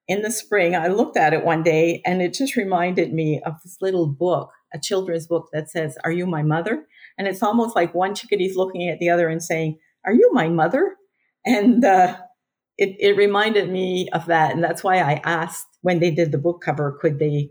in 0.08 0.22
the 0.22 0.32
spring, 0.32 0.74
I 0.74 0.88
looked 0.88 1.18
at 1.18 1.34
it 1.34 1.44
one 1.44 1.64
day 1.64 2.02
and 2.06 2.22
it 2.22 2.34
just 2.34 2.56
reminded 2.56 3.12
me 3.12 3.42
of 3.46 3.56
this 3.62 3.76
little 3.82 4.08
book, 4.08 4.52
a 4.74 4.80
children's 4.80 5.28
book 5.28 5.50
that 5.52 5.70
says, 5.70 5.98
Are 6.06 6.14
you 6.14 6.26
my 6.26 6.44
mother? 6.44 6.86
And 7.18 7.28
it's 7.28 7.44
almost 7.44 7.76
like 7.76 7.94
one 7.94 8.16
chickadee's 8.16 8.56
looking 8.56 8.90
at 8.90 9.00
the 9.00 9.10
other 9.10 9.30
and 9.30 9.44
saying, 9.44 9.78
Are 10.06 10.14
you 10.14 10.30
my 10.34 10.48
mother? 10.48 10.96
And 11.46 11.84
uh, 11.84 12.18
it, 12.78 12.96
it 13.00 13.18
reminded 13.18 13.70
me 13.70 14.10
of 14.14 14.26
that. 14.28 14.54
And 14.54 14.64
that's 14.64 14.84
why 14.84 15.00
I 15.00 15.22
asked 15.24 15.68
when 15.82 16.00
they 16.00 16.12
did 16.12 16.32
the 16.32 16.38
book 16.38 16.62
cover, 16.62 16.98
could 17.02 17.20
they 17.20 17.50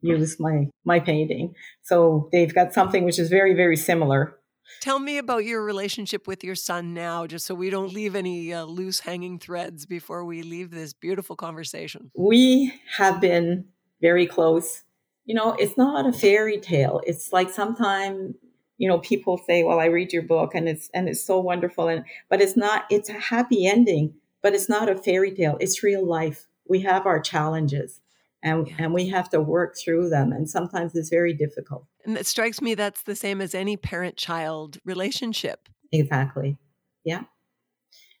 use 0.00 0.38
my, 0.38 0.68
my 0.84 1.00
painting? 1.00 1.54
So 1.82 2.28
they've 2.32 2.54
got 2.54 2.72
something 2.72 3.04
which 3.04 3.18
is 3.18 3.28
very, 3.28 3.54
very 3.54 3.76
similar 3.76 4.38
Tell 4.80 4.98
me 4.98 5.18
about 5.18 5.44
your 5.44 5.62
relationship 5.62 6.26
with 6.26 6.42
your 6.42 6.54
son 6.54 6.94
now, 6.94 7.26
just 7.26 7.46
so 7.46 7.54
we 7.54 7.70
don't 7.70 7.92
leave 7.92 8.14
any 8.16 8.52
uh, 8.52 8.64
loose 8.64 9.00
hanging 9.00 9.38
threads 9.38 9.86
before 9.86 10.24
we 10.24 10.42
leave 10.42 10.70
this 10.70 10.92
beautiful 10.92 11.36
conversation. 11.36 12.10
We 12.16 12.72
have 12.96 13.20
been 13.20 13.66
very 14.00 14.26
close. 14.26 14.82
You 15.24 15.34
know, 15.34 15.52
it's 15.58 15.76
not 15.76 16.06
a 16.06 16.12
fairy 16.12 16.58
tale. 16.58 17.00
It's 17.06 17.32
like 17.32 17.50
sometimes, 17.50 18.34
you 18.82 18.88
know, 18.88 18.98
people 18.98 19.38
say, 19.46 19.62
"Well, 19.62 19.78
I 19.78 19.84
read 19.86 20.12
your 20.12 20.22
book 20.22 20.56
and 20.56 20.68
it's 20.68 20.90
and 20.92 21.08
it's 21.08 21.22
so 21.22 21.38
wonderful," 21.38 21.86
and 21.86 22.04
but 22.28 22.40
it's 22.40 22.56
not. 22.56 22.84
It's 22.90 23.08
a 23.08 23.12
happy 23.12 23.64
ending, 23.64 24.14
but 24.42 24.54
it's 24.54 24.68
not 24.68 24.88
a 24.88 24.96
fairy 24.96 25.30
tale. 25.30 25.56
It's 25.60 25.84
real 25.84 26.04
life. 26.04 26.48
We 26.68 26.80
have 26.80 27.06
our 27.06 27.20
challenges 27.20 28.00
and 28.42 28.66
yeah. 28.66 28.74
and 28.80 28.92
we 28.92 29.08
have 29.08 29.28
to 29.30 29.40
work 29.40 29.76
through 29.76 30.08
them 30.08 30.32
and 30.32 30.50
sometimes 30.50 30.96
it's 30.96 31.10
very 31.10 31.32
difficult 31.32 31.86
and 32.04 32.18
it 32.18 32.26
strikes 32.26 32.60
me 32.60 32.74
that's 32.74 33.02
the 33.02 33.14
same 33.14 33.40
as 33.40 33.54
any 33.54 33.76
parent 33.76 34.16
child 34.16 34.78
relationship 34.84 35.68
exactly 35.92 36.58
yeah 37.04 37.22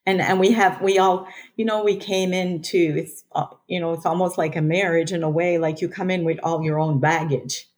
and 0.06 0.20
and 0.20 0.38
we 0.38 0.52
have 0.52 0.80
we 0.80 0.98
all 0.98 1.26
you 1.56 1.64
know 1.64 1.82
we 1.82 1.96
came 1.96 2.32
into 2.32 2.94
it's 2.96 3.24
uh, 3.34 3.46
you 3.66 3.80
know 3.80 3.92
it's 3.92 4.06
almost 4.06 4.38
like 4.38 4.54
a 4.56 4.62
marriage 4.62 5.12
in 5.12 5.22
a 5.22 5.30
way 5.30 5.58
like 5.58 5.80
you 5.80 5.88
come 5.88 6.10
in 6.10 6.24
with 6.24 6.38
all 6.42 6.62
your 6.62 6.78
own 6.78 7.00
baggage 7.00 7.68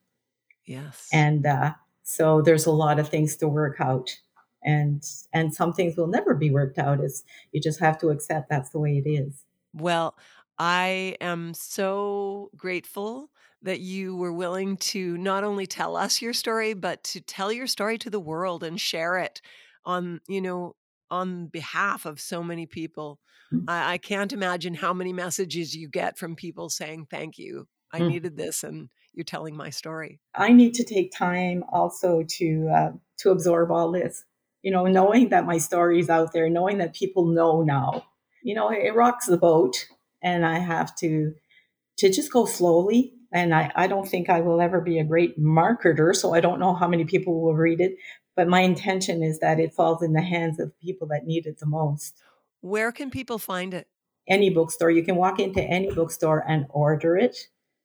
yes 0.65 1.07
and 1.11 1.45
uh, 1.45 1.73
so 2.05 2.41
there's 2.41 2.65
a 2.65 2.71
lot 2.71 2.99
of 2.99 3.09
things 3.09 3.35
to 3.35 3.47
work 3.47 3.81
out 3.81 4.09
and 4.63 5.03
and 5.33 5.53
some 5.53 5.73
things 5.73 5.97
will 5.97 6.07
never 6.07 6.33
be 6.33 6.49
worked 6.49 6.79
out 6.79 7.03
is 7.03 7.23
you 7.51 7.59
just 7.59 7.79
have 7.81 7.97
to 7.97 8.09
accept 8.09 8.49
that's 8.49 8.69
the 8.69 8.79
way 8.79 9.03
it 9.05 9.09
is 9.09 9.43
well 9.73 10.15
I 10.57 11.17
am 11.19 11.53
so 11.53 12.49
grateful 12.55 13.29
that 13.61 13.79
you 13.79 14.15
were 14.15 14.31
willing 14.31 14.77
to 14.77 15.17
not 15.17 15.43
only 15.43 15.65
tell 15.65 15.97
us 15.97 16.21
your 16.21 16.33
story, 16.33 16.73
but 16.73 17.03
to 17.03 17.21
tell 17.21 17.51
your 17.51 17.67
story 17.67 17.97
to 17.97 18.09
the 18.09 18.19
world 18.19 18.63
and 18.63 18.79
share 18.79 19.17
it 19.17 19.41
on, 19.85 20.21
you 20.27 20.41
know, 20.41 20.75
on 21.11 21.47
behalf 21.47 22.05
of 22.05 22.19
so 22.19 22.43
many 22.43 22.65
people. 22.65 23.19
Mm. 23.51 23.65
I, 23.67 23.93
I, 23.93 23.97
can't 23.97 24.33
imagine 24.33 24.73
how 24.73 24.93
many 24.93 25.13
messages 25.13 25.75
you 25.75 25.87
get 25.87 26.17
from 26.17 26.35
people 26.35 26.69
saying, 26.69 27.07
Thank 27.09 27.37
you. 27.37 27.67
I 27.91 27.99
mm. 27.99 28.07
needed 28.07 28.37
this 28.37 28.63
and 28.63 28.89
you're 29.15 29.23
telling 29.23 29.55
my 29.55 29.69
story. 29.69 30.19
I 30.35 30.51
need 30.51 30.73
to 30.75 30.83
take 30.83 31.11
time 31.11 31.63
also 31.71 32.23
to 32.23 32.69
uh, 32.69 32.91
to 33.19 33.31
absorb 33.31 33.71
all 33.71 33.91
this. 33.91 34.23
You 34.61 34.71
know, 34.71 34.85
knowing 34.85 35.29
that 35.29 35.45
my 35.45 35.57
story 35.57 35.99
is 35.99 36.09
out 36.09 36.33
there, 36.33 36.49
knowing 36.49 36.79
that 36.79 36.95
people 36.95 37.27
know 37.27 37.61
now. 37.61 38.05
You 38.43 38.55
know, 38.55 38.69
it 38.69 38.95
rocks 38.95 39.25
the 39.25 39.37
boat 39.37 39.87
and 40.21 40.45
I 40.45 40.59
have 40.59 40.95
to 40.97 41.33
to 41.97 42.09
just 42.09 42.31
go 42.33 42.45
slowly. 42.45 43.13
And 43.31 43.53
I, 43.53 43.71
I 43.75 43.87
don't 43.87 44.07
think 44.07 44.29
I 44.29 44.41
will 44.41 44.61
ever 44.61 44.79
be 44.79 44.97
a 44.99 45.03
great 45.03 45.39
marketer, 45.39 46.15
so 46.15 46.33
I 46.33 46.39
don't 46.39 46.59
know 46.59 46.73
how 46.73 46.87
many 46.87 47.05
people 47.05 47.41
will 47.41 47.55
read 47.55 47.81
it. 47.81 47.97
But 48.35 48.47
my 48.47 48.61
intention 48.61 49.23
is 49.23 49.39
that 49.39 49.59
it 49.59 49.73
falls 49.73 50.03
in 50.03 50.13
the 50.13 50.21
hands 50.21 50.59
of 50.59 50.77
people 50.79 51.07
that 51.07 51.25
need 51.25 51.45
it 51.45 51.59
the 51.59 51.65
most. 51.65 52.21
Where 52.61 52.91
can 52.91 53.11
people 53.11 53.37
find 53.37 53.73
it? 53.73 53.87
Any 54.27 54.49
bookstore. 54.49 54.89
You 54.89 55.03
can 55.03 55.15
walk 55.15 55.39
into 55.39 55.61
any 55.61 55.91
bookstore 55.93 56.43
and 56.47 56.65
order 56.69 57.15
it, 57.15 57.37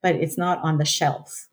but 0.03 0.15
it's 0.15 0.39
not 0.39 0.59
on 0.63 0.79
the 0.79 0.85
shelves. 0.85 1.49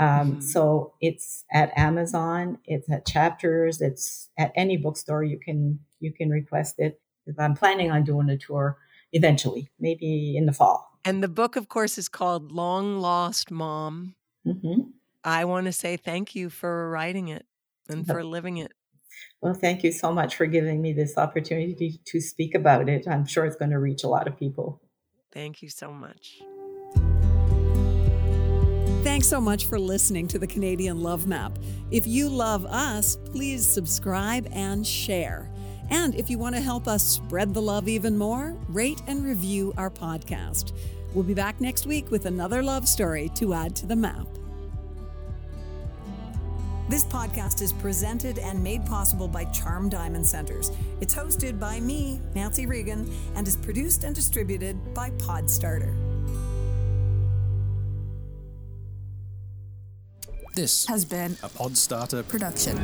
Um, 0.00 0.08
mm-hmm. 0.08 0.40
So 0.40 0.94
it's 1.00 1.44
at 1.52 1.76
Amazon, 1.76 2.58
it's 2.64 2.90
at 2.90 3.06
Chapters, 3.06 3.80
it's 3.80 4.28
at 4.38 4.52
any 4.56 4.76
bookstore 4.76 5.22
you 5.22 5.38
can 5.38 5.80
you 6.00 6.12
can 6.12 6.30
request 6.30 6.76
it. 6.78 7.00
I'm 7.38 7.54
planning 7.54 7.90
on 7.90 8.04
doing 8.04 8.28
a 8.28 8.36
tour 8.36 8.76
eventually, 9.12 9.70
maybe 9.78 10.36
in 10.36 10.46
the 10.46 10.52
fall. 10.52 10.90
And 11.04 11.22
the 11.22 11.28
book, 11.28 11.56
of 11.56 11.68
course, 11.68 11.96
is 11.96 12.08
called 12.08 12.50
Long 12.50 12.98
Lost 12.98 13.50
Mom. 13.50 14.14
Mm-hmm. 14.46 14.90
I 15.22 15.44
want 15.44 15.66
to 15.66 15.72
say 15.72 15.96
thank 15.96 16.34
you 16.34 16.50
for 16.50 16.90
writing 16.90 17.28
it 17.28 17.46
and 17.88 18.06
for 18.06 18.24
living 18.24 18.58
it. 18.58 18.72
Well, 19.40 19.54
thank 19.54 19.84
you 19.84 19.92
so 19.92 20.12
much 20.12 20.36
for 20.36 20.46
giving 20.46 20.82
me 20.82 20.92
this 20.92 21.16
opportunity 21.16 22.00
to 22.06 22.20
speak 22.20 22.54
about 22.54 22.88
it. 22.88 23.06
I'm 23.08 23.26
sure 23.26 23.44
it's 23.44 23.56
going 23.56 23.70
to 23.70 23.78
reach 23.78 24.04
a 24.04 24.08
lot 24.08 24.26
of 24.26 24.38
people. 24.38 24.82
Thank 25.32 25.62
you 25.62 25.68
so 25.68 25.92
much. 25.92 26.40
Thanks 29.04 29.28
so 29.28 29.38
much 29.38 29.66
for 29.66 29.78
listening 29.78 30.26
to 30.28 30.38
the 30.38 30.46
Canadian 30.46 31.02
Love 31.02 31.26
Map. 31.26 31.58
If 31.90 32.06
you 32.06 32.26
love 32.26 32.64
us, 32.64 33.16
please 33.16 33.68
subscribe 33.68 34.48
and 34.50 34.84
share. 34.84 35.50
And 35.90 36.14
if 36.14 36.30
you 36.30 36.38
want 36.38 36.54
to 36.54 36.60
help 36.62 36.88
us 36.88 37.02
spread 37.02 37.52
the 37.52 37.60
love 37.60 37.86
even 37.86 38.16
more, 38.16 38.56
rate 38.66 39.02
and 39.06 39.22
review 39.22 39.74
our 39.76 39.90
podcast. 39.90 40.72
We'll 41.12 41.22
be 41.22 41.34
back 41.34 41.60
next 41.60 41.84
week 41.86 42.10
with 42.10 42.24
another 42.24 42.62
love 42.62 42.88
story 42.88 43.30
to 43.34 43.52
add 43.52 43.76
to 43.76 43.86
the 43.86 43.94
map. 43.94 44.26
This 46.88 47.04
podcast 47.04 47.60
is 47.60 47.74
presented 47.74 48.38
and 48.38 48.64
made 48.64 48.86
possible 48.86 49.28
by 49.28 49.44
Charm 49.46 49.90
Diamond 49.90 50.26
Centres. 50.26 50.72
It's 51.02 51.14
hosted 51.14 51.60
by 51.60 51.78
me, 51.78 52.22
Nancy 52.34 52.64
Regan, 52.64 53.12
and 53.36 53.46
is 53.46 53.58
produced 53.58 54.04
and 54.04 54.14
distributed 54.14 54.94
by 54.94 55.10
Podstarter. 55.10 56.13
This 60.54 60.86
has 60.86 61.04
been 61.04 61.32
a 61.42 61.48
Podstarter 61.48 62.26
production. 62.28 62.78